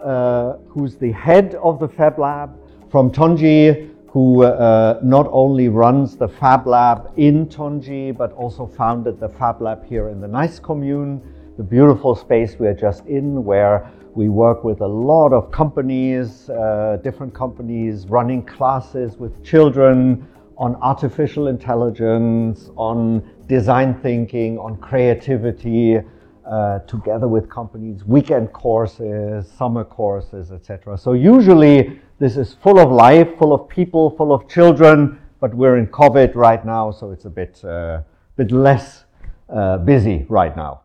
uh, 0.04 0.54
who's 0.68 0.96
the 0.96 1.12
head 1.12 1.56
of 1.56 1.80
the 1.80 1.88
Fab 1.88 2.18
Lab 2.18 2.58
from 2.90 3.12
Tongji, 3.12 3.92
who 4.08 4.44
uh, 4.44 5.00
not 5.04 5.28
only 5.32 5.70
runs 5.70 6.18
the 6.18 6.28
Fab 6.28 6.66
Lab 6.66 7.12
in 7.18 7.46
Tongji, 7.46 8.18
but 8.18 8.32
also 8.34 8.66
founded 8.66 9.20
the 9.20 9.30
Fab 9.30 9.62
Lab 9.62 9.86
here 9.86 10.10
in 10.10 10.20
the 10.20 10.28
nice 10.28 10.60
commune, 10.60 11.22
the 11.58 11.64
beautiful 11.64 12.16
space 12.16 12.58
we 12.58 12.66
are 12.68 12.74
just 12.74 13.06
in, 13.06 13.44
where 13.44 13.92
we 14.16 14.28
work 14.28 14.64
with 14.64 14.82
a 14.82 14.88
lot 14.88 15.32
of 15.34 15.52
companies, 15.52 16.50
uh, 16.50 16.98
different 17.04 17.34
companies 17.34 18.08
running 18.08 18.44
classes 18.44 19.18
with 19.18 19.44
children 19.44 20.28
on 20.58 20.76
artificial 20.78 21.48
intelligence, 21.48 22.72
on 22.76 23.24
design 23.50 24.00
thinking, 24.02 24.58
on 24.60 24.78
creativity, 24.78 26.00
uh, 26.46 26.80
together 26.80 27.28
with 27.28 27.50
companies, 27.50 28.06
weekend 28.06 28.54
courses, 28.54 29.52
summer 29.52 29.84
courses, 29.84 30.52
etc. 30.52 30.98
So 30.98 31.14
usually 31.14 32.00
this 32.20 32.38
is 32.38 32.54
full 32.54 32.80
of 32.80 32.92
life, 32.92 33.28
full 33.38 33.54
of 33.54 33.68
people, 33.68 34.12
full 34.12 34.32
of 34.32 34.48
children, 34.48 35.20
but 35.42 35.54
we're 35.54 35.78
in 35.78 35.88
COVID 35.88 36.36
right 36.36 36.64
now, 36.66 36.92
so 36.92 37.12
it's 37.12 37.26
a 37.26 37.30
bit, 37.30 37.64
uh, 37.66 38.02
bit 38.36 38.52
less 38.52 39.06
uh, 39.50 39.78
busy 39.78 40.26
right 40.30 40.56
now. 40.56 40.82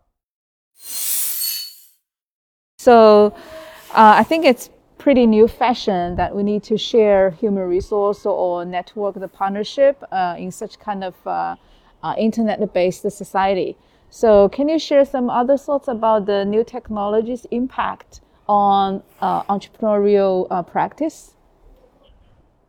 So 2.78 3.34
uh, 3.90 4.14
I 4.20 4.22
think 4.22 4.44
it's 4.44 4.70
pretty 4.98 5.26
new 5.26 5.48
fashion 5.48 6.16
that 6.16 6.34
we 6.34 6.42
need 6.42 6.62
to 6.62 6.78
share 6.78 7.30
human 7.30 7.64
resource 7.64 8.24
or 8.24 8.64
network 8.64 9.14
the 9.16 9.28
partnership 9.28 10.02
uh, 10.10 10.34
in 10.38 10.50
such 10.50 10.78
kind 10.78 11.04
of 11.04 11.14
uh, 12.04 12.14
internet-based 12.18 13.10
society. 13.10 13.76
So 14.10 14.48
can 14.50 14.68
you 14.68 14.78
share 14.78 15.04
some 15.04 15.28
other 15.28 15.56
thoughts 15.56 15.88
about 15.88 16.26
the 16.26 16.44
new 16.44 16.62
technologies 16.62 17.46
impact 17.50 18.20
on 18.46 19.02
uh, 19.20 19.42
entrepreneurial 19.44 20.46
uh, 20.50 20.62
practice? 20.62 21.34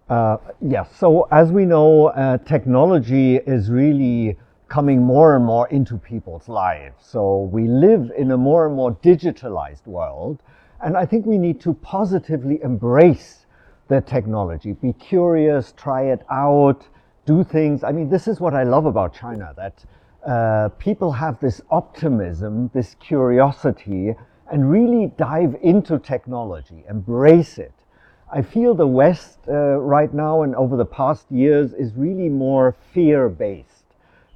Uh, 0.10 0.38
yes. 0.62 0.90
So 0.98 1.28
as 1.32 1.52
we 1.52 1.66
know, 1.66 2.08
uh, 2.08 2.38
technology 2.40 3.36
is 3.36 3.70
really 3.70 4.38
coming 4.68 5.02
more 5.04 5.36
and 5.36 5.46
more 5.46 5.68
into 5.68 5.98
people's 5.98 6.48
lives. 6.48 6.96
So 7.06 7.50
we 7.52 7.68
live 7.68 8.12
in 8.18 8.32
a 8.32 8.38
more 8.38 8.66
and 8.66 8.76
more 8.76 8.96
digitalized 8.96 9.86
world. 9.86 10.42
And 10.82 10.98
I 10.98 11.06
think 11.06 11.26
we 11.26 11.38
need 11.38 11.60
to 11.62 11.74
positively 11.76 12.60
embrace 12.64 13.46
the 13.88 14.02
technology, 14.02 14.74
be 14.74 14.94
curious, 14.94 15.74
try 15.78 16.04
it 16.04 16.26
out, 16.32 16.88
do 17.26 17.44
things. 17.44 17.84
I 17.84 17.92
mean, 17.92 18.10
this 18.10 18.28
is 18.28 18.40
what 18.40 18.54
I 18.54 18.64
love 18.64 18.86
about 18.86 19.14
China, 19.14 19.54
that 19.58 19.86
uh, 20.26 20.70
people 20.80 21.12
have 21.12 21.40
this 21.40 21.62
optimism, 21.70 22.70
this 22.74 22.96
curiosity, 22.96 24.16
and 24.52 24.70
really 24.70 25.12
dive 25.18 25.56
into 25.62 26.00
technology, 26.00 26.84
embrace 26.90 27.58
it. 27.58 27.74
I 28.32 28.42
feel 28.42 28.74
the 28.74 28.88
West 28.88 29.40
uh, 29.48 29.80
right 29.80 30.14
now 30.14 30.42
and 30.42 30.56
over 30.56 30.78
the 30.78 30.86
past 30.86 31.32
years 31.32 31.74
is 31.74 31.94
really 31.96 32.30
more 32.30 32.76
fear 32.94 33.30
based. 33.30 33.86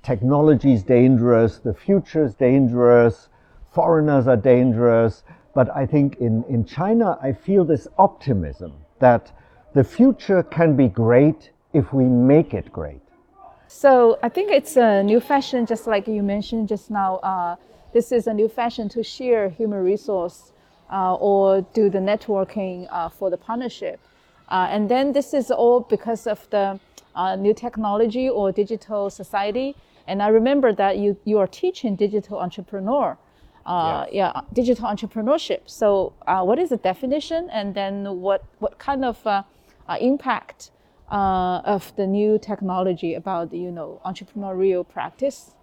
Technology 0.03 0.73
is 0.73 0.83
dangerous, 0.83 1.57
the 1.57 1.73
future 1.73 2.23
is 2.23 2.35
dangerous, 2.35 3.29
foreigners 3.73 4.27
are 4.27 4.37
dangerous. 4.37 5.23
But 5.53 5.75
I 5.75 5.85
think 5.85 6.17
in, 6.17 6.43
in 6.47 6.65
China, 6.65 7.17
I 7.21 7.33
feel 7.33 7.65
this 7.65 7.87
optimism 7.97 8.73
that 8.99 9.31
the 9.73 9.83
future 9.83 10.43
can 10.43 10.75
be 10.75 10.87
great 10.87 11.51
if 11.73 11.93
we 11.93 12.05
make 12.05 12.53
it 12.53 12.71
great. 12.71 13.01
So 13.67 14.17
I 14.23 14.29
think 14.29 14.51
it's 14.51 14.77
a 14.77 15.03
new 15.03 15.19
fashion, 15.19 15.65
just 15.65 15.87
like 15.87 16.07
you 16.07 16.23
mentioned 16.23 16.67
just 16.67 16.89
now. 16.89 17.17
Uh, 17.17 17.55
this 17.93 18.11
is 18.11 18.27
a 18.27 18.33
new 18.33 18.47
fashion 18.47 18.89
to 18.89 19.03
share 19.03 19.49
human 19.49 19.83
resource 19.83 20.53
uh, 20.91 21.15
or 21.15 21.61
do 21.73 21.89
the 21.89 21.99
networking 21.99 22.87
uh, 22.91 23.09
for 23.09 23.29
the 23.29 23.37
partnership. 23.37 23.99
Uh, 24.49 24.67
and 24.71 24.89
then 24.89 25.13
this 25.13 25.33
is 25.33 25.51
all 25.51 25.81
because 25.81 26.25
of 26.25 26.49
the 26.49 26.79
uh, 27.15 27.35
new 27.35 27.53
technology 27.53 28.29
or 28.29 28.51
digital 28.51 29.09
society. 29.09 29.75
And 30.07 30.21
I 30.23 30.29
remember 30.29 30.73
that 30.73 30.97
you, 30.97 31.17
you 31.25 31.37
are 31.37 31.47
teaching 31.47 31.95
digital 31.95 32.39
entrepreneur. 32.39 33.17
uh, 33.65 34.05
yeah, 34.11 34.41
digital 34.53 34.85
entrepreneurship. 34.85 35.61
So, 35.65 36.13
uh, 36.27 36.43
what 36.43 36.57
is 36.59 36.69
the 36.69 36.77
definition, 36.77 37.49
and 37.51 37.75
then 37.75 38.19
what 38.19 38.43
what 38.59 38.79
kind 38.79 39.05
of 39.05 39.25
uh, 39.27 39.43
uh, 39.87 39.97
impact 40.01 40.71
uh, 41.11 41.61
of 41.65 41.95
the 41.95 42.07
new 42.07 42.37
technology 42.39 43.13
about 43.13 43.53
you 43.53 43.71
know 43.71 44.01
entrepreneurial 44.05 44.87
practice? 44.87 45.55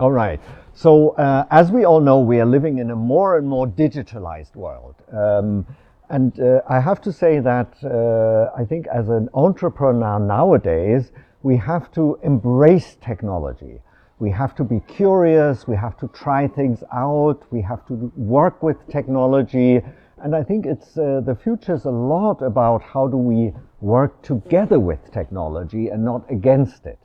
All 0.00 0.12
right. 0.12 0.40
So, 0.74 1.10
uh, 1.10 1.46
as 1.50 1.72
we 1.72 1.84
all 1.84 2.00
know, 2.00 2.20
we 2.20 2.38
are 2.40 2.46
living 2.46 2.78
in 2.78 2.90
a 2.92 2.96
more 2.96 3.36
and 3.36 3.48
more 3.48 3.66
digitalized 3.66 4.54
world. 4.54 4.94
Um, 5.12 5.66
and 6.08 6.38
uh, 6.40 6.62
I 6.68 6.78
have 6.80 7.00
to 7.02 7.12
say 7.12 7.40
that 7.40 7.74
uh, 7.82 8.58
I 8.58 8.64
think 8.64 8.86
as 8.86 9.08
an 9.08 9.28
entrepreneur 9.34 10.20
nowadays, 10.20 11.10
we 11.42 11.56
have 11.56 11.90
to 11.92 12.18
embrace 12.22 12.96
technology. 13.00 13.80
We 14.20 14.30
have 14.30 14.54
to 14.56 14.64
be 14.64 14.80
curious. 14.80 15.66
We 15.66 15.76
have 15.76 15.96
to 15.98 16.08
try 16.08 16.48
things 16.48 16.82
out. 16.92 17.42
We 17.50 17.60
have 17.62 17.86
to 17.88 18.12
work 18.16 18.62
with 18.62 18.76
technology. 18.88 19.82
And 20.22 20.34
I 20.34 20.42
think 20.42 20.66
it's 20.66 20.98
uh, 20.98 21.20
the 21.24 21.34
future 21.34 21.74
is 21.74 21.84
a 21.84 21.90
lot 21.90 22.42
about 22.42 22.82
how 22.82 23.06
do 23.06 23.16
we 23.16 23.52
work 23.80 24.20
together 24.22 24.80
with 24.80 25.12
technology 25.12 25.88
and 25.88 26.04
not 26.04 26.28
against 26.30 26.86
it. 26.86 26.98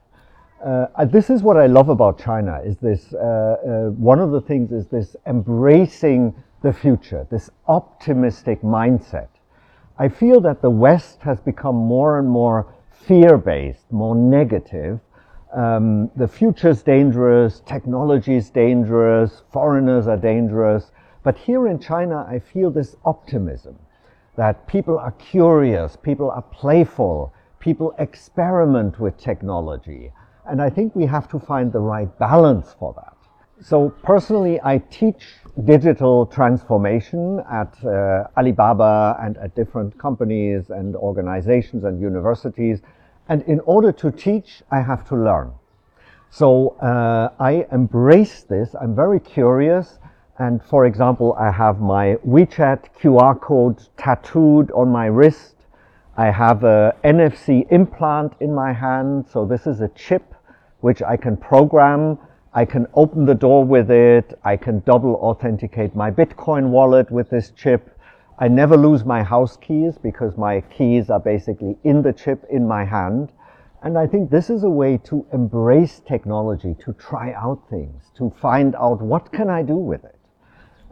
Uh, 0.64 1.06
this 1.06 1.30
is 1.30 1.44
what 1.44 1.58
I 1.58 1.68
love 1.68 1.90
about 1.90 2.18
China. 2.18 2.62
Is 2.64 2.78
this 2.78 3.14
uh, 3.14 3.18
uh, 3.18 3.90
one 3.92 4.20
of 4.20 4.32
the 4.32 4.42
things? 4.42 4.72
Is 4.72 4.88
this 4.88 5.16
embracing 5.28 6.34
the 6.62 6.72
future, 6.72 7.28
this 7.30 7.50
optimistic 7.68 8.62
mindset? 8.62 9.28
I 10.00 10.08
feel 10.08 10.40
that 10.42 10.62
the 10.62 10.70
West 10.70 11.22
has 11.22 11.40
become 11.40 11.76
more 11.76 12.18
and 12.18 12.28
more 12.28 12.74
fear-based, 12.92 13.92
more 13.92 14.16
negative. 14.16 15.00
Um, 15.54 16.10
the 16.16 16.28
future 16.28 16.70
is 16.70 16.82
dangerous, 16.82 17.60
technology 17.66 18.36
is 18.36 18.50
dangerous, 18.50 19.44
foreigners 19.52 20.08
are 20.08 20.18
dangerous. 20.18 20.92
But 21.24 21.38
here 21.38 21.68
in 21.68 21.80
China, 21.80 22.26
I 22.30 22.40
feel 22.40 22.70
this 22.70 22.96
optimism 23.06 23.80
that 24.36 24.68
people 24.68 24.98
are 24.98 25.12
curious, 25.12 25.96
people 25.96 26.30
are 26.30 26.42
playful, 26.42 27.34
people 27.60 27.94
experiment 27.98 29.00
with 29.00 29.18
technology. 29.18 30.12
And 30.46 30.62
I 30.62 30.70
think 30.70 30.96
we 30.96 31.06
have 31.06 31.30
to 31.30 31.40
find 31.40 31.72
the 31.72 31.80
right 31.80 32.10
balance 32.20 32.76
for 32.78 32.94
that. 32.96 33.16
So 33.62 33.90
personally, 34.04 34.60
I 34.62 34.80
teach 34.80 35.24
digital 35.64 36.26
transformation 36.26 37.42
at 37.50 37.74
uh, 37.86 38.28
Alibaba 38.36 39.18
and 39.22 39.38
at 39.38 39.56
different 39.56 39.98
companies 39.98 40.70
and 40.70 40.96
organizations 40.98 41.86
and 41.86 42.02
universities. 42.02 42.82
And 43.30 43.42
in 43.44 43.62
order 43.62 43.94
to 43.94 44.12
teach, 44.12 44.64
I 44.72 44.82
have 44.82 45.08
to 45.10 45.16
learn. 45.16 45.54
So 46.30 46.70
uh, 46.82 47.30
I 47.40 47.66
embrace 47.72 48.44
this. 48.44 48.76
I'm 48.82 48.96
very 48.96 49.20
curious. 49.20 50.00
And 50.40 50.64
for 50.64 50.88
example, 50.88 51.36
I 51.40 51.52
have 51.52 51.80
my 51.80 52.16
WeChat 52.26 52.86
QR 53.00 53.40
code 53.40 53.88
tattooed 53.98 54.72
on 54.72 54.90
my 54.90 55.06
wrist. 55.06 55.56
I 56.18 56.32
have 56.32 56.64
a 56.64 56.96
NFC 57.04 57.72
implant 57.72 58.34
in 58.40 58.54
my 58.54 58.74
hand. 58.74 59.28
So 59.30 59.46
this 59.46 59.68
is 59.68 59.82
a 59.82 59.90
chip 59.90 60.34
which 60.80 61.04
I 61.04 61.18
can 61.18 61.38
program. 61.38 62.18
I 62.52 62.66
can 62.66 62.88
open 62.96 63.26
the 63.26 63.36
door 63.36 63.64
with 63.64 63.92
it. 63.92 64.40
I 64.44 64.58
can 64.58 64.80
double 64.80 65.16
authenticate 65.16 65.96
my 65.96 66.10
Bitcoin 66.10 66.70
wallet 66.70 67.12
with 67.12 67.30
this 67.30 67.52
chip. 67.52 67.96
I 68.40 68.48
never 68.48 68.76
lose 68.76 69.06
my 69.06 69.22
house 69.22 69.56
keys 69.58 70.00
because 70.00 70.36
my 70.36 70.62
keys 70.62 71.12
are 71.12 71.20
basically 71.20 71.78
in 71.84 72.02
the 72.02 72.12
chip 72.12 72.44
in 72.50 72.68
my 72.68 72.86
hand. 72.86 73.32
And 73.84 74.00
I 74.00 74.08
think 74.08 74.32
this 74.32 74.50
is 74.50 74.64
a 74.64 74.70
way 74.70 74.98
to 75.06 75.28
embrace 75.32 76.02
technology, 76.08 76.76
to 76.86 76.94
try 76.94 77.34
out 77.34 77.70
things, 77.70 78.12
to 78.18 78.32
find 78.42 78.76
out 78.76 79.00
what 79.00 79.32
can 79.32 79.50
I 79.50 79.62
do 79.62 79.76
with 79.76 80.04
it. 80.04 80.16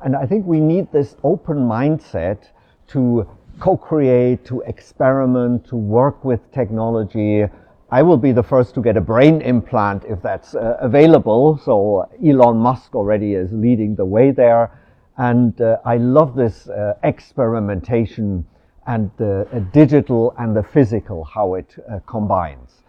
And 0.04 0.16
I 0.16 0.26
think 0.26 0.46
we 0.46 0.60
need 0.60 0.92
this 0.92 1.16
open 1.24 1.58
mindset 1.58 2.50
to 2.88 3.28
co-create, 3.60 4.44
to 4.46 4.62
experiment, 4.62 5.66
to 5.68 5.76
work 5.76 6.26
with 6.26 6.52
technology, 6.52 7.46
I 7.94 8.02
will 8.04 8.18
be 8.18 8.32
the 8.32 8.44
first 8.44 8.74
to 8.76 8.82
get 8.82 8.96
a 8.96 9.02
brain 9.02 9.42
implant 9.42 10.06
if 10.06 10.22
that's 10.22 10.56
uh, 10.56 10.78
available. 10.80 11.58
So 11.58 12.10
Elon 12.26 12.56
Musk 12.58 12.96
already 12.96 13.34
is 13.34 13.52
leading 13.52 13.96
the 13.96 14.06
way 14.06 14.32
there. 14.32 14.72
And 15.18 15.60
uh, 15.60 15.78
I 15.84 15.98
love 15.98 16.34
this 16.34 16.70
uh, 16.70 16.94
experimentation 17.04 18.46
and 18.88 19.12
the 19.18 19.46
uh, 19.52 19.60
digital 19.74 20.34
and 20.40 20.56
the 20.56 20.64
physical, 20.64 21.26
how 21.26 21.56
it 21.56 21.76
uh, 21.92 22.00
combines. 22.08 22.82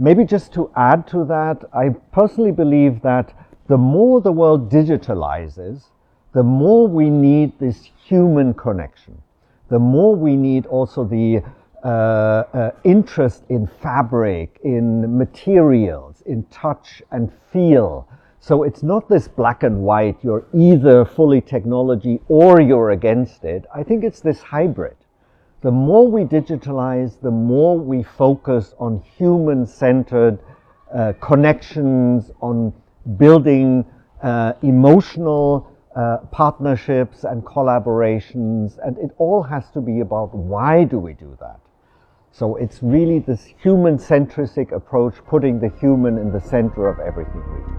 Maybe 0.00 0.24
just 0.24 0.52
to 0.54 0.72
add 0.74 1.06
to 1.08 1.24
that, 1.26 1.64
I 1.72 1.90
personally 2.10 2.52
believe 2.52 3.00
that 3.02 3.32
the 3.68 3.78
more 3.78 4.20
the 4.20 4.32
world 4.32 4.72
digitalizes, 4.72 5.84
the 6.32 6.42
more 6.42 6.86
we 6.86 7.10
need 7.10 7.58
this 7.58 7.90
human 8.04 8.54
connection. 8.54 9.20
The 9.68 9.78
more 9.78 10.14
we 10.14 10.36
need 10.36 10.66
also 10.66 11.04
the 11.04 11.42
uh, 11.84 11.88
uh, 11.88 12.70
interest 12.84 13.44
in 13.48 13.66
fabric, 13.66 14.58
in 14.64 15.16
materials, 15.16 16.22
in 16.26 16.42
touch 16.44 17.02
and 17.10 17.30
feel. 17.52 18.08
So 18.40 18.62
it's 18.62 18.82
not 18.82 19.08
this 19.08 19.28
black 19.28 19.62
and 19.62 19.82
white, 19.82 20.16
you're 20.22 20.44
either 20.54 21.04
fully 21.04 21.40
technology 21.40 22.20
or 22.28 22.60
you're 22.60 22.90
against 22.90 23.44
it. 23.44 23.64
I 23.74 23.82
think 23.82 24.04
it's 24.04 24.20
this 24.20 24.40
hybrid. 24.40 24.96
The 25.60 25.70
more 25.70 26.08
we 26.10 26.22
digitalize, 26.22 27.20
the 27.20 27.30
more 27.30 27.78
we 27.78 28.02
focus 28.02 28.74
on 28.78 29.02
human 29.16 29.66
centered 29.66 30.38
uh, 30.94 31.12
connections, 31.20 32.30
on 32.40 32.72
building 33.16 33.84
uh, 34.22 34.52
emotional 34.62 35.70
uh, 35.98 36.18
partnerships 36.30 37.24
and 37.24 37.44
collaborations. 37.44 38.78
And 38.86 38.96
it 38.98 39.10
all 39.18 39.42
has 39.42 39.68
to 39.72 39.80
be 39.80 40.00
about 40.00 40.32
why 40.34 40.84
do 40.84 40.98
we 40.98 41.12
do 41.12 41.36
that? 41.40 41.58
So 42.30 42.54
it's 42.54 42.82
really 42.82 43.18
this 43.18 43.44
human 43.60 43.98
centric 43.98 44.70
approach, 44.70 45.14
putting 45.26 45.58
the 45.58 45.70
human 45.80 46.18
in 46.18 46.30
the 46.30 46.40
center 46.40 46.88
of 46.88 47.00
everything 47.00 47.42
we 47.52 47.60
do. 47.66 47.78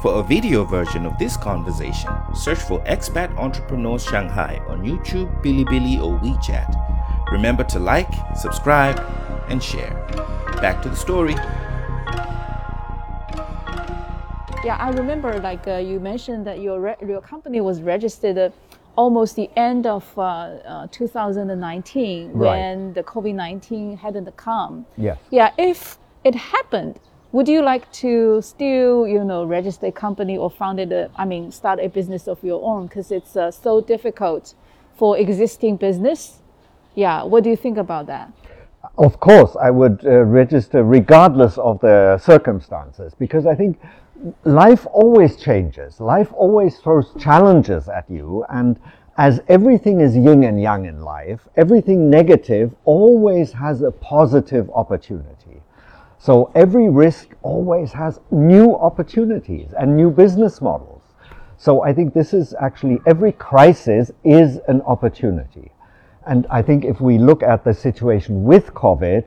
For 0.00 0.20
a 0.20 0.22
video 0.22 0.64
version 0.64 1.04
of 1.04 1.18
this 1.18 1.36
conversation, 1.36 2.10
search 2.34 2.60
for 2.60 2.80
Expat 2.84 3.36
Entrepreneurs 3.36 4.02
Shanghai 4.02 4.58
on 4.66 4.82
YouTube, 4.82 5.28
Bilibili, 5.42 6.02
or 6.02 6.18
WeChat. 6.20 7.30
Remember 7.32 7.64
to 7.64 7.78
like, 7.78 8.08
subscribe, 8.34 8.98
and 9.50 9.62
share. 9.62 9.92
Back 10.62 10.80
to 10.82 10.88
the 10.88 10.96
story. 10.96 11.34
Yeah, 14.62 14.76
I 14.76 14.90
remember 14.90 15.40
like 15.40 15.66
uh, 15.66 15.76
you 15.76 15.98
mentioned 16.00 16.46
that 16.46 16.60
your 16.60 16.80
re- 16.80 16.96
your 17.00 17.22
company 17.22 17.62
was 17.62 17.80
registered 17.80 18.36
uh, 18.36 18.50
almost 18.94 19.34
the 19.34 19.48
end 19.56 19.86
of 19.86 20.04
uh, 20.18 20.22
uh, 20.22 20.86
2019 20.90 22.32
right. 22.32 22.58
when 22.58 22.92
the 22.92 23.02
COVID 23.02 23.34
19 23.34 23.96
hadn't 23.96 24.36
come. 24.36 24.84
Yeah. 24.98 25.16
Yeah. 25.30 25.52
If 25.56 25.96
it 26.24 26.34
happened, 26.34 27.00
would 27.32 27.48
you 27.48 27.62
like 27.62 27.90
to 28.04 28.42
still, 28.42 29.08
you 29.08 29.24
know, 29.24 29.44
register 29.44 29.86
a 29.86 29.92
company 29.92 30.36
or 30.36 30.50
founded 30.50 30.92
a, 30.92 31.10
I 31.16 31.24
mean, 31.24 31.50
start 31.50 31.80
a 31.80 31.88
business 31.88 32.28
of 32.28 32.44
your 32.44 32.62
own 32.62 32.86
because 32.86 33.10
it's 33.10 33.36
uh, 33.36 33.50
so 33.50 33.80
difficult 33.80 34.54
for 34.94 35.16
existing 35.16 35.76
business? 35.76 36.40
Yeah. 36.94 37.22
What 37.22 37.44
do 37.44 37.50
you 37.50 37.56
think 37.56 37.78
about 37.78 38.08
that? 38.08 38.30
Of 38.98 39.20
course, 39.20 39.56
I 39.56 39.70
would 39.70 40.04
uh, 40.04 40.24
register 40.24 40.84
regardless 40.84 41.56
of 41.56 41.80
the 41.80 42.18
circumstances 42.18 43.14
because 43.18 43.46
I 43.46 43.54
think 43.54 43.78
life 44.44 44.86
always 44.92 45.36
changes. 45.36 46.00
Life 46.00 46.32
always 46.32 46.78
throws 46.78 47.12
challenges 47.18 47.88
at 47.88 48.10
you. 48.10 48.44
And 48.48 48.78
as 49.16 49.40
everything 49.48 50.00
is 50.00 50.16
yin 50.16 50.44
and 50.44 50.60
yang 50.60 50.86
in 50.86 51.02
life, 51.02 51.48
everything 51.56 52.10
negative 52.10 52.74
always 52.84 53.52
has 53.52 53.82
a 53.82 53.90
positive 53.90 54.70
opportunity. 54.70 55.62
So 56.18 56.50
every 56.54 56.88
risk 56.90 57.34
always 57.42 57.92
has 57.92 58.20
new 58.30 58.74
opportunities 58.74 59.72
and 59.78 59.96
new 59.96 60.10
business 60.10 60.60
models. 60.60 61.02
So 61.56 61.82
I 61.82 61.92
think 61.92 62.14
this 62.14 62.32
is 62.34 62.54
actually 62.60 62.98
every 63.06 63.32
crisis 63.32 64.10
is 64.24 64.58
an 64.68 64.82
opportunity. 64.82 65.70
And 66.26 66.46
I 66.50 66.62
think 66.62 66.84
if 66.84 67.00
we 67.00 67.18
look 67.18 67.42
at 67.42 67.64
the 67.64 67.72
situation 67.74 68.44
with 68.44 68.74
COVID, 68.74 69.26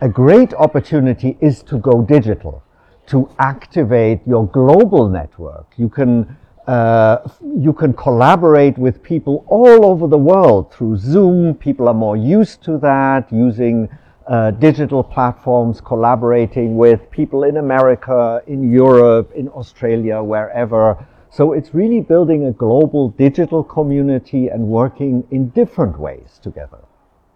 a 0.00 0.08
great 0.08 0.54
opportunity 0.54 1.36
is 1.40 1.62
to 1.64 1.78
go 1.78 2.02
digital 2.02 2.62
to 3.10 3.28
activate 3.38 4.20
your 4.26 4.46
global 4.48 5.08
network. 5.08 5.66
You 5.76 5.88
can 5.88 6.36
uh, 6.66 7.28
you 7.58 7.72
can 7.72 7.92
collaborate 7.92 8.78
with 8.78 9.02
people 9.02 9.44
all 9.48 9.84
over 9.84 10.06
the 10.06 10.18
world 10.18 10.72
through 10.72 10.96
Zoom. 10.96 11.54
People 11.54 11.88
are 11.88 11.94
more 11.94 12.16
used 12.16 12.62
to 12.62 12.78
that, 12.78 13.32
using 13.32 13.88
uh, 14.28 14.52
digital 14.52 15.02
platforms, 15.02 15.80
collaborating 15.80 16.76
with 16.76 17.10
people 17.10 17.42
in 17.42 17.56
America, 17.56 18.40
in 18.46 18.70
Europe, 18.70 19.32
in 19.34 19.48
Australia, 19.48 20.22
wherever. 20.22 21.04
So 21.30 21.52
it's 21.52 21.74
really 21.74 22.00
building 22.00 22.46
a 22.46 22.52
global 22.52 23.08
digital 23.10 23.64
community 23.64 24.46
and 24.48 24.68
working 24.68 25.26
in 25.32 25.48
different 25.48 25.98
ways 25.98 26.38
together. 26.40 26.78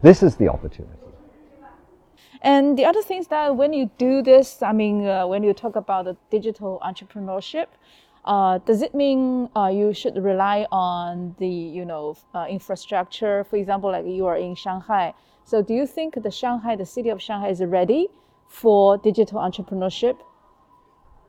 This 0.03 0.23
is 0.23 0.37
the 0.37 0.49
opportunity. 0.49 1.04
And 2.45 2.79
the 2.79 2.85
other 2.85 3.01
thing 3.01 3.21
is 3.21 3.29
that 3.29 3.57
when 3.57 3.73
you 3.73 3.91
do 3.97 4.23
this, 4.23 4.61
I 4.63 4.73
mean, 4.73 5.07
uh, 5.07 5.27
when 5.27 5.43
you 5.43 5.55
talk 5.55 5.77
about 5.77 6.05
the 6.05 6.15
digital 6.31 6.79
entrepreneurship, 6.85 7.69
uh, 8.27 8.59
does 8.59 8.83
it 8.83 8.95
mean 8.95 9.49
uh, 9.57 9.69
you 9.69 9.95
should 9.95 10.17
rely 10.23 10.67
on 10.71 11.35
the 11.39 11.49
you 11.49 11.87
know 11.87 12.17
uh, 12.35 12.47
infrastructure? 12.49 13.45
For 13.45 13.57
example, 13.57 13.91
like 13.91 14.05
you 14.05 14.27
are 14.27 14.37
in 14.37 14.55
Shanghai. 14.55 15.15
So 15.45 15.63
do 15.63 15.73
you 15.73 15.87
think 15.87 16.23
the 16.23 16.31
Shanghai, 16.31 16.77
the 16.77 16.85
city 16.85 17.09
of 17.09 17.21
Shanghai, 17.21 17.49
is 17.49 17.63
ready 17.65 18.09
for 18.47 18.99
digital 18.99 19.41
entrepreneurship? 19.41 20.19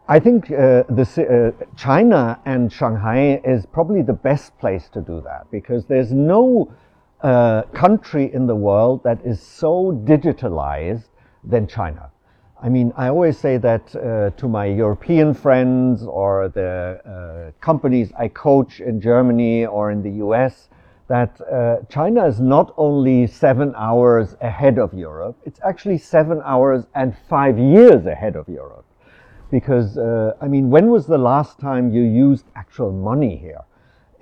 I 0.08 0.19
think 0.19 0.51
uh, 0.51 0.84
the, 0.89 1.54
uh, 1.60 1.65
China 1.78 2.39
and 2.45 2.71
Shanghai 2.71 3.41
is 3.43 3.65
probably 3.65 4.01
the 4.01 4.13
best 4.13 4.58
place 4.60 4.89
to 4.89 5.01
do 5.01 5.21
that 5.21 5.49
because 5.49 5.86
there's 5.86 6.12
no 6.12 6.71
uh, 7.21 7.63
country 7.73 8.34
in 8.34 8.47
the 8.47 8.56
world 8.56 9.04
that 9.04 9.19
is 9.25 9.41
so 9.41 9.91
digitalized 10.06 11.10
than 11.43 11.67
China. 11.67 12.12
I 12.62 12.69
mean, 12.69 12.93
I 12.95 13.10
always 13.10 13.38
say 13.38 13.58
that 13.58 13.95
uh, 13.95 14.30
to 14.38 14.47
my 14.47 14.65
European 14.65 15.34
friends 15.34 16.04
or 16.04 16.49
the 16.49 16.99
uh, 17.06 17.51
companies 17.62 18.12
I 18.17 18.28
coach 18.30 18.80
in 18.80 19.01
Germany 19.01 19.65
or 19.65 19.91
in 19.91 20.01
the 20.01 20.12
US 20.25 20.69
that 21.08 21.39
uh, 21.41 21.78
China 21.89 22.25
is 22.25 22.39
not 22.39 22.73
only 22.78 23.28
seven 23.28 23.73
hours 23.75 24.36
ahead 24.41 24.80
of 24.80 24.93
Europe, 24.93 25.38
it's 25.45 25.60
actually 25.63 25.99
seven 25.99 26.41
hours 26.43 26.86
and 26.95 27.15
five 27.30 27.60
years 27.60 28.06
ahead 28.08 28.36
of 28.36 28.47
Europe. 28.49 28.86
Because, 29.51 29.97
uh, 29.97 30.34
I 30.41 30.47
mean, 30.47 30.69
when 30.71 30.89
was 30.89 31.06
the 31.06 31.19
last 31.19 31.60
time 31.60 31.93
you 31.93 32.01
used 32.01 32.45
actual 32.56 32.91
money 32.91 33.36
here? 33.38 33.62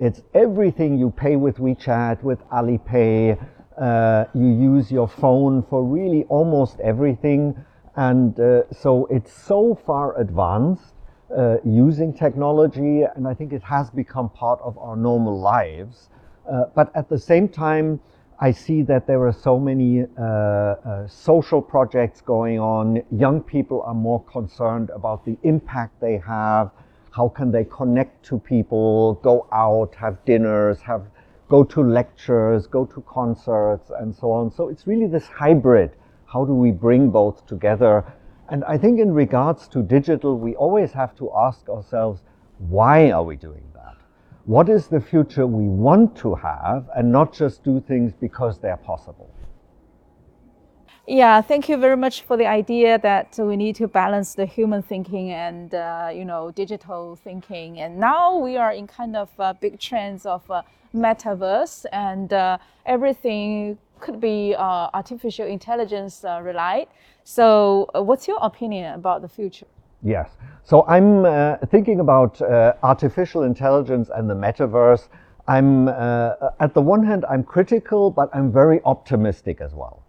It's 0.00 0.22
everything 0.34 0.98
you 0.98 1.10
pay 1.10 1.36
with 1.36 1.58
WeChat, 1.58 2.22
with 2.22 2.40
Alipay. 2.48 3.38
Uh, 3.80 4.24
you 4.34 4.48
use 4.48 4.90
your 4.90 5.06
phone 5.06 5.62
for 5.62 5.84
really 5.84 6.24
almost 6.24 6.80
everything. 6.80 7.54
And 7.94 8.38
uh, 8.40 8.62
so 8.72 9.06
it's 9.06 9.32
so 9.32 9.78
far 9.86 10.18
advanced 10.20 10.94
uh, 11.36 11.58
using 11.64 12.12
technology, 12.12 13.02
and 13.02 13.26
I 13.28 13.34
think 13.34 13.52
it 13.52 13.62
has 13.62 13.88
become 13.90 14.30
part 14.30 14.60
of 14.62 14.76
our 14.78 14.96
normal 14.96 15.38
lives. 15.38 16.08
Uh, 16.50 16.64
but 16.74 16.94
at 16.96 17.08
the 17.08 17.18
same 17.18 17.48
time, 17.48 18.00
I 18.40 18.50
see 18.50 18.82
that 18.82 19.06
there 19.06 19.24
are 19.26 19.32
so 19.32 19.60
many 19.60 20.02
uh, 20.18 20.22
uh, 20.22 21.08
social 21.08 21.62
projects 21.62 22.20
going 22.20 22.58
on. 22.58 23.00
Young 23.12 23.40
people 23.40 23.82
are 23.82 23.94
more 23.94 24.24
concerned 24.24 24.90
about 24.90 25.24
the 25.24 25.38
impact 25.44 26.00
they 26.00 26.18
have 26.18 26.72
how 27.14 27.28
can 27.28 27.52
they 27.52 27.64
connect 27.64 28.24
to 28.26 28.38
people, 28.40 29.14
go 29.22 29.46
out, 29.52 29.94
have 29.94 30.24
dinners, 30.24 30.80
have 30.80 31.06
go 31.48 31.62
to 31.62 31.82
lectures, 31.82 32.66
go 32.66 32.84
to 32.86 33.00
concerts, 33.02 33.90
and 34.00 34.14
so 34.14 34.32
on. 34.32 34.50
So 34.50 34.68
it's 34.68 34.86
really 34.86 35.06
this 35.06 35.26
hybrid. 35.26 35.92
How 36.26 36.44
do 36.44 36.52
we 36.52 36.72
bring 36.72 37.10
both 37.10 37.46
together? 37.46 38.04
And 38.48 38.64
I 38.64 38.78
think 38.78 38.98
in 38.98 39.12
regards 39.12 39.68
to 39.68 39.82
digital, 39.82 40.38
we 40.38 40.56
always 40.56 40.92
have 40.92 41.14
to 41.16 41.30
ask 41.36 41.68
ourselves, 41.68 42.22
why 42.58 43.10
are 43.10 43.22
we 43.22 43.36
doing 43.36 43.64
that? 43.74 43.96
What 44.44 44.68
is 44.68 44.88
the 44.88 45.00
future 45.00 45.46
we 45.46 45.68
want 45.68 46.16
to 46.16 46.34
have 46.34 46.88
and 46.96 47.12
not 47.12 47.32
just 47.32 47.62
do 47.62 47.80
things 47.80 48.12
because 48.20 48.58
they're 48.58 48.76
possible? 48.76 49.33
Yeah, 51.06 51.42
thank 51.42 51.68
you 51.68 51.76
very 51.76 51.98
much 51.98 52.22
for 52.22 52.38
the 52.38 52.46
idea 52.46 52.98
that 52.98 53.38
we 53.38 53.56
need 53.56 53.76
to 53.76 53.86
balance 53.86 54.34
the 54.34 54.46
human 54.46 54.80
thinking 54.80 55.32
and 55.32 55.74
uh, 55.74 56.08
you 56.10 56.24
know 56.24 56.50
digital 56.50 57.16
thinking. 57.16 57.78
And 57.80 57.98
now 57.98 58.38
we 58.38 58.56
are 58.56 58.72
in 58.72 58.86
kind 58.86 59.14
of 59.14 59.28
uh, 59.38 59.52
big 59.52 59.78
trends 59.78 60.24
of 60.24 60.50
uh, 60.50 60.62
metaverse, 60.94 61.84
and 61.92 62.32
uh, 62.32 62.56
everything 62.86 63.76
could 64.00 64.18
be 64.18 64.54
uh, 64.56 64.88
artificial 64.94 65.46
intelligence 65.46 66.24
uh, 66.24 66.40
relied. 66.42 66.86
So, 67.22 67.90
what's 67.94 68.26
your 68.26 68.38
opinion 68.40 68.94
about 68.94 69.20
the 69.20 69.28
future? 69.28 69.66
Yes. 70.02 70.30
So 70.62 70.86
I'm 70.86 71.24
thinking 71.68 72.00
about 72.00 72.40
artificial 72.82 73.42
intelligence 73.42 74.08
and 74.14 74.28
the 74.28 74.34
metaverse. 74.34 75.08
I'm 75.48 75.88
at 75.88 76.72
the 76.72 76.80
one 76.80 77.04
hand 77.04 77.26
I'm 77.28 77.42
critical, 77.42 78.10
but 78.10 78.30
I'm 78.32 78.50
very 78.50 78.80
optimistic 78.84 79.60
as 79.60 79.74
well 79.74 80.03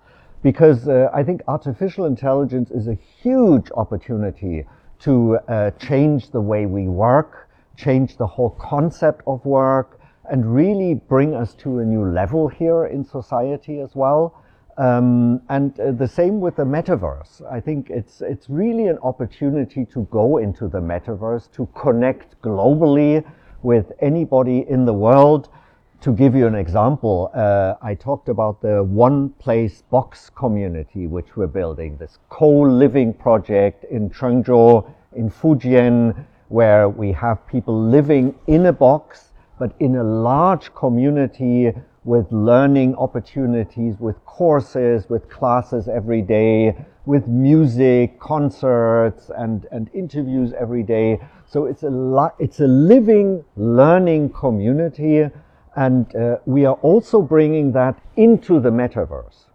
because 0.45 0.87
uh, 0.87 1.09
I 1.11 1.23
think 1.23 1.41
artificial 1.47 2.05
intelligence 2.05 2.69
is 2.69 2.87
a 2.87 2.93
huge 2.93 3.71
opportunity 3.75 4.63
to 4.99 5.39
uh, 5.47 5.71
change 5.71 6.29
the 6.29 6.39
way 6.39 6.67
we 6.67 6.87
work, 6.87 7.49
change 7.75 8.17
the 8.17 8.27
whole 8.27 8.51
concept 8.51 9.23
of 9.25 9.43
work, 9.43 9.99
and 10.29 10.45
really 10.53 10.93
bring 10.93 11.33
us 11.33 11.55
to 11.55 11.79
a 11.79 11.83
new 11.83 12.05
level 12.05 12.47
here 12.47 12.85
in 12.85 13.03
society 13.03 13.79
as 13.79 13.95
well. 13.95 14.39
Um, 14.77 15.41
and 15.49 15.79
uh, 15.79 15.93
the 15.93 16.07
same 16.07 16.39
with 16.39 16.57
the 16.57 16.65
metaverse. 16.77 17.41
I 17.51 17.59
think 17.59 17.89
it's 17.89 18.21
it's 18.21 18.47
really 18.47 18.85
an 18.85 18.99
opportunity 19.01 19.83
to 19.85 20.07
go 20.11 20.37
into 20.37 20.67
the 20.67 20.79
metaverse 20.79 21.51
to 21.53 21.67
connect 21.73 22.39
globally 22.43 23.25
with 23.63 23.91
anybody 23.99 24.63
in 24.69 24.85
the 24.85 24.93
world 24.93 25.49
to 26.05 26.11
give 26.11 26.35
you 26.35 26.45
an 26.45 26.53
example, 26.53 27.31
uh, 27.33 27.73
I 27.81 27.95
talked 27.95 28.29
about 28.29 28.61
the 28.61 28.83
One 28.83 29.29
Place 29.39 29.81
Box 29.89 30.29
community, 30.29 31.07
which 31.07 31.35
we're 31.35 31.47
building, 31.47 31.97
this 31.97 32.19
co-living 32.29 33.11
project 33.11 33.85
in 33.85 34.11
Chengzhou, 34.11 34.87
in 35.15 35.31
Fujian, 35.31 36.27
where 36.49 36.89
we 36.89 37.11
have 37.13 37.47
people 37.47 37.89
living 37.89 38.35
in 38.45 38.67
a 38.67 38.71
box, 38.71 39.33
but 39.57 39.73
in 39.79 39.95
a 39.95 40.03
large 40.03 40.71
community 40.75 41.71
with 42.03 42.31
learning 42.31 42.93
opportunities, 42.97 43.95
with 43.99 44.23
courses, 44.25 45.09
with 45.09 45.27
classes 45.27 45.87
every 45.87 46.21
day, 46.21 46.75
with 47.07 47.27
music, 47.27 48.19
concerts, 48.19 49.31
and, 49.35 49.65
and 49.71 49.89
interviews 49.91 50.53
every 50.53 50.83
day. 50.83 51.19
So 51.47 51.65
it's 51.65 51.81
a, 51.81 52.31
it's 52.37 52.59
a 52.59 52.67
living 52.67 53.43
learning 53.55 54.33
community 54.33 55.31
and 55.75 56.15
uh, 56.15 56.37
we 56.45 56.65
are 56.65 56.75
also 56.75 57.21
bringing 57.21 57.71
that 57.73 57.99
into 58.15 58.59
the 58.59 58.69
metaverse 58.69 59.45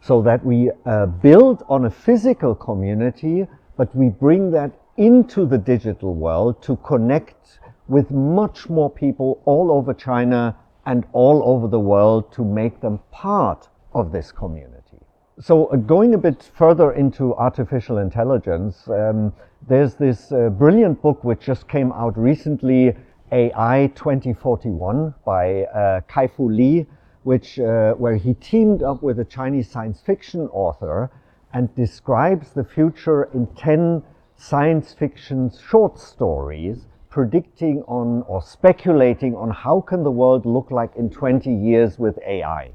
so 0.00 0.22
that 0.22 0.44
we 0.44 0.70
uh, 0.86 1.06
build 1.06 1.62
on 1.68 1.84
a 1.84 1.90
physical 1.90 2.54
community, 2.54 3.46
but 3.76 3.94
we 3.94 4.08
bring 4.08 4.50
that 4.50 4.72
into 4.96 5.46
the 5.46 5.58
digital 5.58 6.14
world 6.14 6.62
to 6.62 6.76
connect 6.76 7.58
with 7.88 8.10
much 8.10 8.68
more 8.68 8.90
people 8.90 9.42
all 9.44 9.70
over 9.70 9.92
China 9.92 10.56
and 10.86 11.04
all 11.12 11.42
over 11.44 11.68
the 11.68 11.78
world 11.78 12.32
to 12.32 12.44
make 12.44 12.80
them 12.80 13.00
part 13.10 13.68
of 13.92 14.12
this 14.12 14.32
community. 14.32 14.98
So 15.40 15.66
uh, 15.66 15.76
going 15.76 16.14
a 16.14 16.18
bit 16.18 16.42
further 16.54 16.92
into 16.92 17.34
artificial 17.36 17.98
intelligence, 17.98 18.88
um, 18.88 19.32
there's 19.68 19.94
this 19.94 20.32
uh, 20.32 20.50
brilliant 20.50 21.00
book 21.02 21.24
which 21.24 21.40
just 21.40 21.68
came 21.68 21.92
out 21.92 22.16
recently 22.16 22.94
AI 23.32 23.90
2041 23.94 25.14
by 25.24 25.64
uh, 25.64 26.00
Kai-Fu 26.08 26.48
Lee, 26.48 26.86
which, 27.22 27.58
uh, 27.58 27.94
where 27.94 28.16
he 28.16 28.34
teamed 28.34 28.82
up 28.82 29.02
with 29.02 29.20
a 29.20 29.24
Chinese 29.24 29.70
science 29.70 30.00
fiction 30.00 30.48
author 30.52 31.10
and 31.52 31.74
describes 31.74 32.52
the 32.52 32.64
future 32.64 33.24
in 33.34 33.46
10 33.54 34.02
science 34.36 34.92
fiction 34.92 35.50
short 35.50 35.98
stories 35.98 36.86
predicting 37.10 37.82
on 37.82 38.22
or 38.22 38.40
speculating 38.40 39.34
on 39.34 39.50
how 39.50 39.80
can 39.80 40.02
the 40.04 40.10
world 40.10 40.46
look 40.46 40.70
like 40.70 40.94
in 40.96 41.10
20 41.10 41.52
years 41.52 41.98
with 41.98 42.18
AI. 42.26 42.70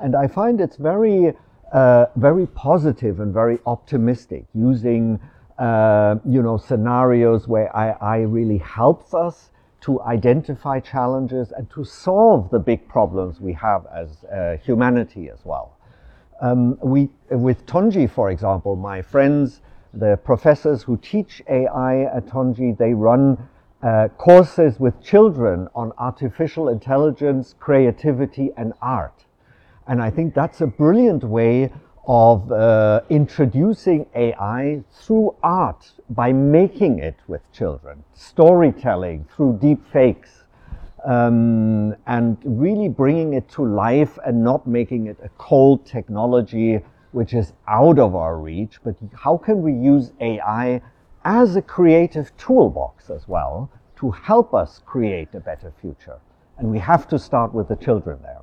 And 0.00 0.14
I 0.14 0.28
find 0.28 0.60
it's 0.60 0.76
very, 0.76 1.34
uh, 1.72 2.06
very 2.16 2.46
positive 2.46 3.20
and 3.20 3.32
very 3.32 3.58
optimistic 3.66 4.44
using, 4.54 5.18
uh, 5.58 6.16
you 6.26 6.42
know, 6.42 6.58
scenarios 6.58 7.48
where 7.48 7.74
AI 7.74 8.20
really 8.20 8.58
helps 8.58 9.14
us 9.14 9.50
to 9.82 10.00
identify 10.02 10.80
challenges 10.80 11.52
and 11.52 11.70
to 11.70 11.84
solve 11.84 12.50
the 12.50 12.58
big 12.58 12.86
problems 12.88 13.40
we 13.40 13.52
have 13.54 13.86
as 13.94 14.24
uh, 14.24 14.56
humanity 14.62 15.30
as 15.30 15.38
well. 15.44 15.76
Um, 16.40 16.78
we, 16.82 17.10
with 17.30 17.66
Tongji, 17.66 18.10
for 18.10 18.30
example, 18.30 18.76
my 18.76 19.02
friends, 19.02 19.60
the 19.92 20.18
professors 20.24 20.82
who 20.82 20.96
teach 20.96 21.42
AI 21.48 22.04
at 22.04 22.26
Tongji, 22.26 22.76
they 22.76 22.94
run 22.94 23.36
uh, 23.82 24.08
courses 24.16 24.78
with 24.78 25.02
children 25.02 25.68
on 25.74 25.92
artificial 25.98 26.68
intelligence, 26.68 27.54
creativity, 27.58 28.50
and 28.56 28.72
art. 28.80 29.24
And 29.86 30.02
I 30.02 30.10
think 30.10 30.34
that's 30.34 30.60
a 30.60 30.66
brilliant 30.66 31.24
way 31.24 31.72
of 32.06 32.50
uh, 32.50 33.02
introducing 33.10 34.06
AI 34.14 34.82
through 34.92 35.34
art 35.42 35.92
by 36.10 36.32
making 36.32 36.98
it 36.98 37.16
with 37.28 37.40
children, 37.52 38.02
storytelling 38.14 39.26
through 39.34 39.58
deep 39.60 39.84
fakes, 39.92 40.44
um, 41.04 41.94
and 42.06 42.36
really 42.44 42.88
bringing 42.88 43.34
it 43.34 43.48
to 43.48 43.64
life 43.64 44.18
and 44.26 44.42
not 44.42 44.66
making 44.66 45.06
it 45.06 45.16
a 45.22 45.28
cold 45.38 45.86
technology 45.86 46.80
which 47.12 47.34
is 47.34 47.52
out 47.66 47.98
of 47.98 48.14
our 48.14 48.36
reach, 48.36 48.78
but 48.84 48.94
how 49.14 49.36
can 49.36 49.62
we 49.62 49.72
use 49.72 50.12
AI 50.20 50.80
as 51.24 51.56
a 51.56 51.62
creative 51.62 52.36
toolbox 52.36 53.10
as 53.10 53.26
well 53.26 53.70
to 53.96 54.10
help 54.10 54.54
us 54.54 54.80
create 54.86 55.28
a 55.34 55.40
better 55.40 55.72
future? 55.80 56.18
And 56.58 56.70
we 56.70 56.78
have 56.78 57.08
to 57.08 57.18
start 57.18 57.52
with 57.52 57.68
the 57.68 57.76
children 57.76 58.20
there. 58.22 58.40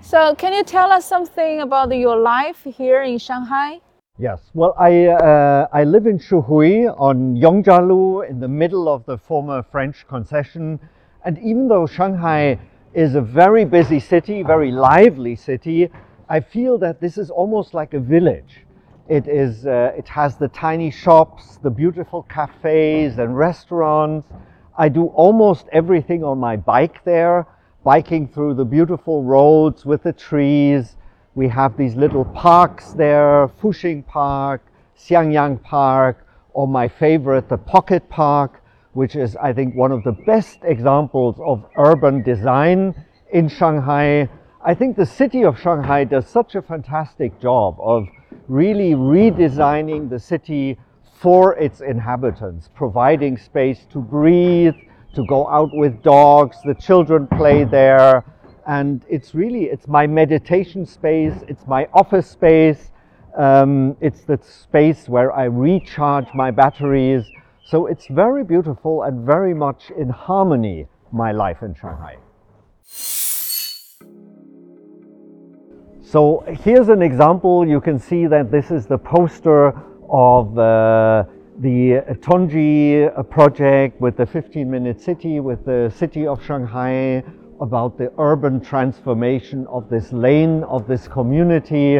So, 0.00 0.34
can 0.34 0.52
you 0.52 0.64
tell 0.64 0.90
us 0.92 1.04
something 1.04 1.60
about 1.60 1.94
your 1.96 2.16
life 2.16 2.64
here 2.64 3.02
in 3.02 3.18
Shanghai? 3.18 3.80
Yes, 4.18 4.50
well, 4.52 4.74
I, 4.78 5.06
uh, 5.06 5.68
I 5.72 5.84
live 5.84 6.06
in 6.06 6.18
Xuhui 6.18 6.92
on 6.98 7.36
Yongjialu 7.36 8.28
in 8.28 8.40
the 8.40 8.48
middle 8.48 8.88
of 8.88 9.04
the 9.06 9.16
former 9.16 9.62
French 9.62 10.06
concession. 10.08 10.80
And 11.24 11.38
even 11.38 11.68
though 11.68 11.86
Shanghai 11.86 12.58
is 12.94 13.14
a 13.14 13.20
very 13.20 13.64
busy 13.64 14.00
city, 14.00 14.42
very 14.42 14.72
lively 14.72 15.36
city, 15.36 15.88
I 16.28 16.40
feel 16.40 16.78
that 16.78 17.00
this 17.00 17.16
is 17.16 17.30
almost 17.30 17.74
like 17.74 17.94
a 17.94 18.00
village. 18.00 18.66
It, 19.08 19.26
is, 19.28 19.66
uh, 19.66 19.92
it 19.96 20.08
has 20.08 20.36
the 20.36 20.48
tiny 20.48 20.90
shops, 20.90 21.58
the 21.62 21.70
beautiful 21.70 22.24
cafes 22.24 23.18
and 23.18 23.36
restaurants. 23.36 24.26
I 24.76 24.88
do 24.88 25.06
almost 25.06 25.66
everything 25.72 26.24
on 26.24 26.38
my 26.38 26.56
bike 26.56 27.04
there, 27.04 27.46
biking 27.88 28.28
through 28.28 28.52
the 28.52 28.66
beautiful 28.66 29.22
roads 29.22 29.86
with 29.86 30.02
the 30.02 30.12
trees, 30.12 30.96
we 31.34 31.48
have 31.48 31.74
these 31.78 31.94
little 31.94 32.26
parks 32.26 32.92
there, 32.92 33.48
Fuxing 33.62 34.06
Park, 34.06 34.60
Xiangyang 34.98 35.62
Park, 35.62 36.26
or 36.52 36.68
my 36.68 36.86
favorite, 36.86 37.48
the 37.48 37.56
Pocket 37.56 38.06
Park, 38.10 38.62
which 38.92 39.16
is, 39.16 39.36
I 39.36 39.54
think, 39.54 39.74
one 39.74 39.90
of 39.90 40.04
the 40.04 40.12
best 40.12 40.58
examples 40.64 41.36
of 41.40 41.64
urban 41.78 42.22
design 42.22 42.94
in 43.32 43.48
Shanghai. 43.48 44.28
I 44.62 44.74
think 44.74 44.98
the 44.98 45.06
city 45.06 45.42
of 45.42 45.58
Shanghai 45.58 46.04
does 46.04 46.28
such 46.28 46.56
a 46.56 46.60
fantastic 46.60 47.40
job 47.40 47.78
of 47.80 48.06
really 48.48 48.92
redesigning 48.92 50.10
the 50.10 50.18
city 50.18 50.76
for 51.22 51.56
its 51.56 51.80
inhabitants, 51.80 52.68
providing 52.74 53.38
space 53.38 53.86
to 53.92 53.98
breathe, 53.98 54.74
to 55.18 55.26
go 55.26 55.48
out 55.48 55.74
with 55.74 56.00
dogs, 56.00 56.56
the 56.64 56.74
children 56.74 57.26
play 57.26 57.64
there, 57.64 58.24
and 58.68 59.04
it's 59.08 59.34
really 59.34 59.64
it's 59.64 59.88
my 59.88 60.06
meditation 60.06 60.86
space. 60.86 61.34
It's 61.48 61.66
my 61.66 61.88
office 61.92 62.30
space. 62.30 62.92
Um, 63.36 63.96
it's 64.00 64.22
the 64.22 64.38
space 64.42 65.08
where 65.08 65.32
i 65.32 65.44
recharge 65.44 66.28
my 66.34 66.52
batteries. 66.52 67.24
So 67.64 67.86
it's 67.86 68.06
very 68.06 68.44
beautiful 68.44 69.02
and 69.02 69.26
very 69.26 69.54
much 69.54 69.90
in 69.90 70.08
harmony 70.08 70.86
my 71.10 71.32
life 71.32 71.62
in 71.62 71.74
shanghai. 71.74 72.16
So 76.12 76.44
here's 76.64 76.88
an 76.88 77.02
example. 77.02 77.66
You 77.66 77.80
can 77.80 77.98
see 77.98 78.26
that 78.28 78.52
this 78.52 78.70
is 78.70 78.86
the 78.86 78.98
poster 78.98 79.74
of 80.08 80.56
uh, 80.56 81.24
the 81.60 82.04
Tongji 82.20 83.30
project 83.30 84.00
with 84.00 84.16
the 84.16 84.26
15 84.26 84.70
minute 84.70 85.00
city 85.00 85.40
with 85.40 85.64
the 85.64 85.92
city 85.96 86.24
of 86.24 86.44
Shanghai 86.44 87.24
about 87.60 87.98
the 87.98 88.12
urban 88.18 88.60
transformation 88.60 89.66
of 89.66 89.88
this 89.88 90.12
lane, 90.12 90.62
of 90.64 90.86
this 90.86 91.08
community 91.08 91.98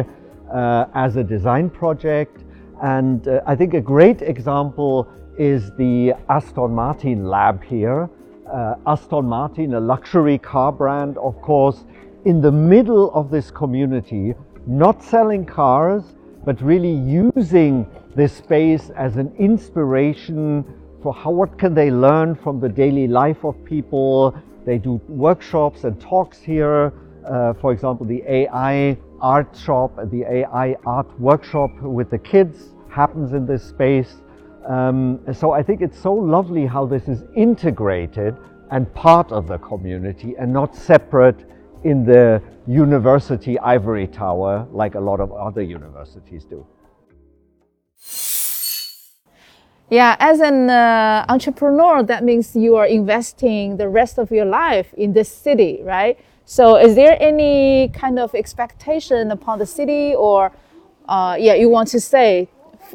uh, 0.53 0.85
as 0.95 1.17
a 1.17 1.23
design 1.23 1.69
project. 1.69 2.45
And 2.81 3.27
uh, 3.27 3.41
I 3.45 3.55
think 3.55 3.73
a 3.73 3.81
great 3.81 4.21
example 4.21 5.07
is 5.37 5.71
the 5.77 6.13
Aston 6.29 6.71
Martin 6.71 7.25
lab 7.25 7.61
here. 7.61 8.09
Uh, 8.51 8.75
Aston 8.87 9.25
Martin, 9.25 9.73
a 9.73 9.79
luxury 9.79 10.37
car 10.37 10.71
brand, 10.71 11.17
of 11.17 11.41
course, 11.41 11.83
in 12.23 12.39
the 12.39 12.51
middle 12.51 13.11
of 13.13 13.29
this 13.29 13.51
community, 13.51 14.33
not 14.65 15.03
selling 15.03 15.45
cars, 15.45 16.15
but 16.45 16.61
really 16.61 16.91
using 16.91 17.85
this 18.15 18.33
space 18.33 18.89
as 18.91 19.17
an 19.17 19.33
inspiration 19.37 20.65
for 21.01 21.13
how, 21.13 21.31
what 21.31 21.57
can 21.57 21.73
they 21.73 21.91
learn 21.91 22.35
from 22.35 22.59
the 22.59 22.69
daily 22.69 23.07
life 23.07 23.43
of 23.43 23.63
people, 23.63 24.35
they 24.65 24.77
do 24.77 25.01
workshops 25.07 25.83
and 25.83 25.99
talks 26.01 26.41
here. 26.41 26.93
Uh, 27.25 27.53
for 27.53 27.71
example, 27.71 28.05
the 28.05 28.23
AI 28.27 28.97
art 29.21 29.55
shop 29.55 29.97
the 30.11 30.23
AI 30.23 30.75
art 30.85 31.19
workshop 31.19 31.71
with 31.81 32.09
the 32.09 32.17
kids 32.17 32.69
happens 32.89 33.33
in 33.33 33.45
this 33.45 33.63
space. 33.63 34.15
Um, 34.67 35.19
so 35.33 35.51
I 35.51 35.63
think 35.63 35.81
it's 35.81 35.99
so 35.99 36.13
lovely 36.13 36.65
how 36.65 36.85
this 36.85 37.07
is 37.07 37.23
integrated 37.35 38.35
and 38.71 38.91
part 38.93 39.31
of 39.31 39.47
the 39.47 39.57
community 39.57 40.35
and 40.37 40.53
not 40.53 40.75
separate 40.75 41.45
in 41.83 42.05
the 42.05 42.41
university 42.67 43.57
ivory 43.59 44.07
tower 44.07 44.67
like 44.71 44.95
a 44.95 44.99
lot 44.99 45.19
of 45.19 45.31
other 45.31 45.61
universities 45.61 46.45
do. 46.45 46.65
Yeah, 49.89 50.15
as 50.19 50.39
an 50.39 50.69
uh, 50.69 51.25
entrepreneur, 51.29 52.03
that 52.03 52.23
means 52.23 52.55
you 52.55 52.75
are 52.75 52.85
investing 52.85 53.77
the 53.77 53.89
rest 53.89 54.19
of 54.19 54.29
your 54.29 54.45
life 54.45 54.93
in 54.93 55.13
this 55.13 55.31
city, 55.31 55.81
right? 55.83 56.19
So, 56.45 56.75
is 56.77 56.93
there 56.93 57.17
any 57.19 57.89
kind 57.89 58.19
of 58.19 58.35
expectation 58.35 59.31
upon 59.31 59.57
the 59.57 59.65
city, 59.65 60.13
or 60.13 60.51
uh, 61.07 61.37
yeah, 61.39 61.55
you 61.55 61.69
want 61.69 61.89
to 61.89 61.99
say 61.99 62.49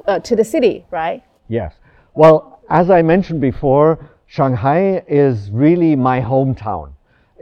uh, 0.07 0.21
to 0.21 0.37
the 0.37 0.45
city, 0.45 0.87
right? 0.93 1.25
Yes. 1.49 1.75
Well, 2.15 2.61
as 2.71 2.91
I 2.91 3.03
mentioned 3.03 3.41
before, 3.41 4.11
Shanghai 4.27 5.05
is 5.09 5.51
really 5.51 5.97
my 5.97 6.21
hometown. 6.21 6.94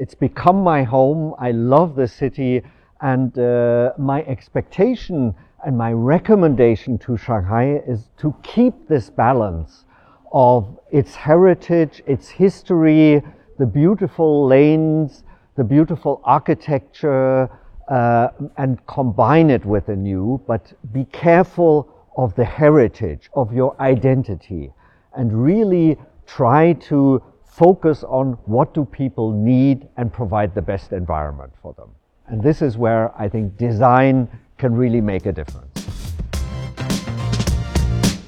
It's 0.02 0.16
become 0.16 0.64
my 0.64 0.82
home. 0.82 1.32
I 1.38 1.52
love 1.52 1.94
the 1.94 2.08
city, 2.08 2.60
and 3.00 3.38
uh, 3.38 3.92
my 3.96 4.24
expectation 4.24 5.32
and 5.64 5.78
my 5.78 5.92
recommendation 5.92 6.98
to 7.06 7.16
Shanghai 7.16 7.80
is 7.86 8.10
to 8.16 8.34
keep 8.42 8.88
this 8.88 9.10
balance 9.10 9.84
of 10.32 10.76
its 10.90 11.14
heritage, 11.14 12.02
its 12.04 12.28
history, 12.28 13.22
the 13.60 13.66
beautiful 13.66 14.44
lanes, 14.44 15.22
the 15.54 15.62
beautiful 15.62 16.20
architecture, 16.24 17.48
uh, 17.88 18.28
and 18.56 18.84
combine 18.88 19.50
it 19.50 19.64
with 19.64 19.86
the 19.86 19.94
new, 19.94 20.42
but 20.48 20.72
be 20.92 21.04
careful 21.12 21.88
of 22.16 22.34
the 22.34 22.44
heritage, 22.44 23.30
of 23.34 23.52
your 23.52 23.80
identity, 23.80 24.72
and 25.14 25.44
really 25.44 25.96
try 26.26 26.72
to 26.72 27.22
focus 27.52 28.02
on 28.04 28.32
what 28.46 28.72
do 28.72 28.82
people 28.84 29.30
need 29.30 29.86
and 29.98 30.10
provide 30.10 30.54
the 30.54 30.62
best 30.62 30.92
environment 30.92 31.52
for 31.60 31.74
them. 31.74 31.90
And 32.26 32.42
this 32.42 32.62
is 32.62 32.78
where 32.78 33.12
I 33.20 33.28
think 33.28 33.58
design 33.58 34.26
can 34.56 34.74
really 34.74 35.02
make 35.02 35.26
a 35.26 35.32
difference. 35.32 35.68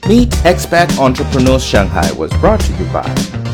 Meet 0.07 0.29
Expat 0.45 0.99
Entrepreneurs 0.99 1.65
Shanghai 1.65 2.13
was 2.13 2.31
brought 2.33 2.61
to 2.61 2.73
you 2.75 2.85
by 2.93 3.05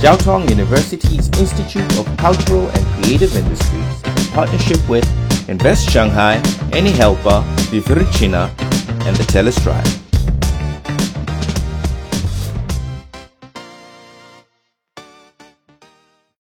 Jiao 0.00 0.18
Tong 0.18 0.48
University's 0.48 1.28
Institute 1.38 1.98
of 1.98 2.16
Cultural 2.16 2.68
and 2.70 2.87
Creative 3.04 3.35
Industries 3.37 4.02
in 4.04 4.33
partnership 4.33 4.88
with 4.88 5.06
Invest 5.48 5.88
Shanghai, 5.88 6.42
Any 6.72 6.90
Helper, 6.90 7.44
Viviricina, 7.70 8.48
and 9.06 9.14
the 9.14 9.24
Telestribe. 9.24 10.10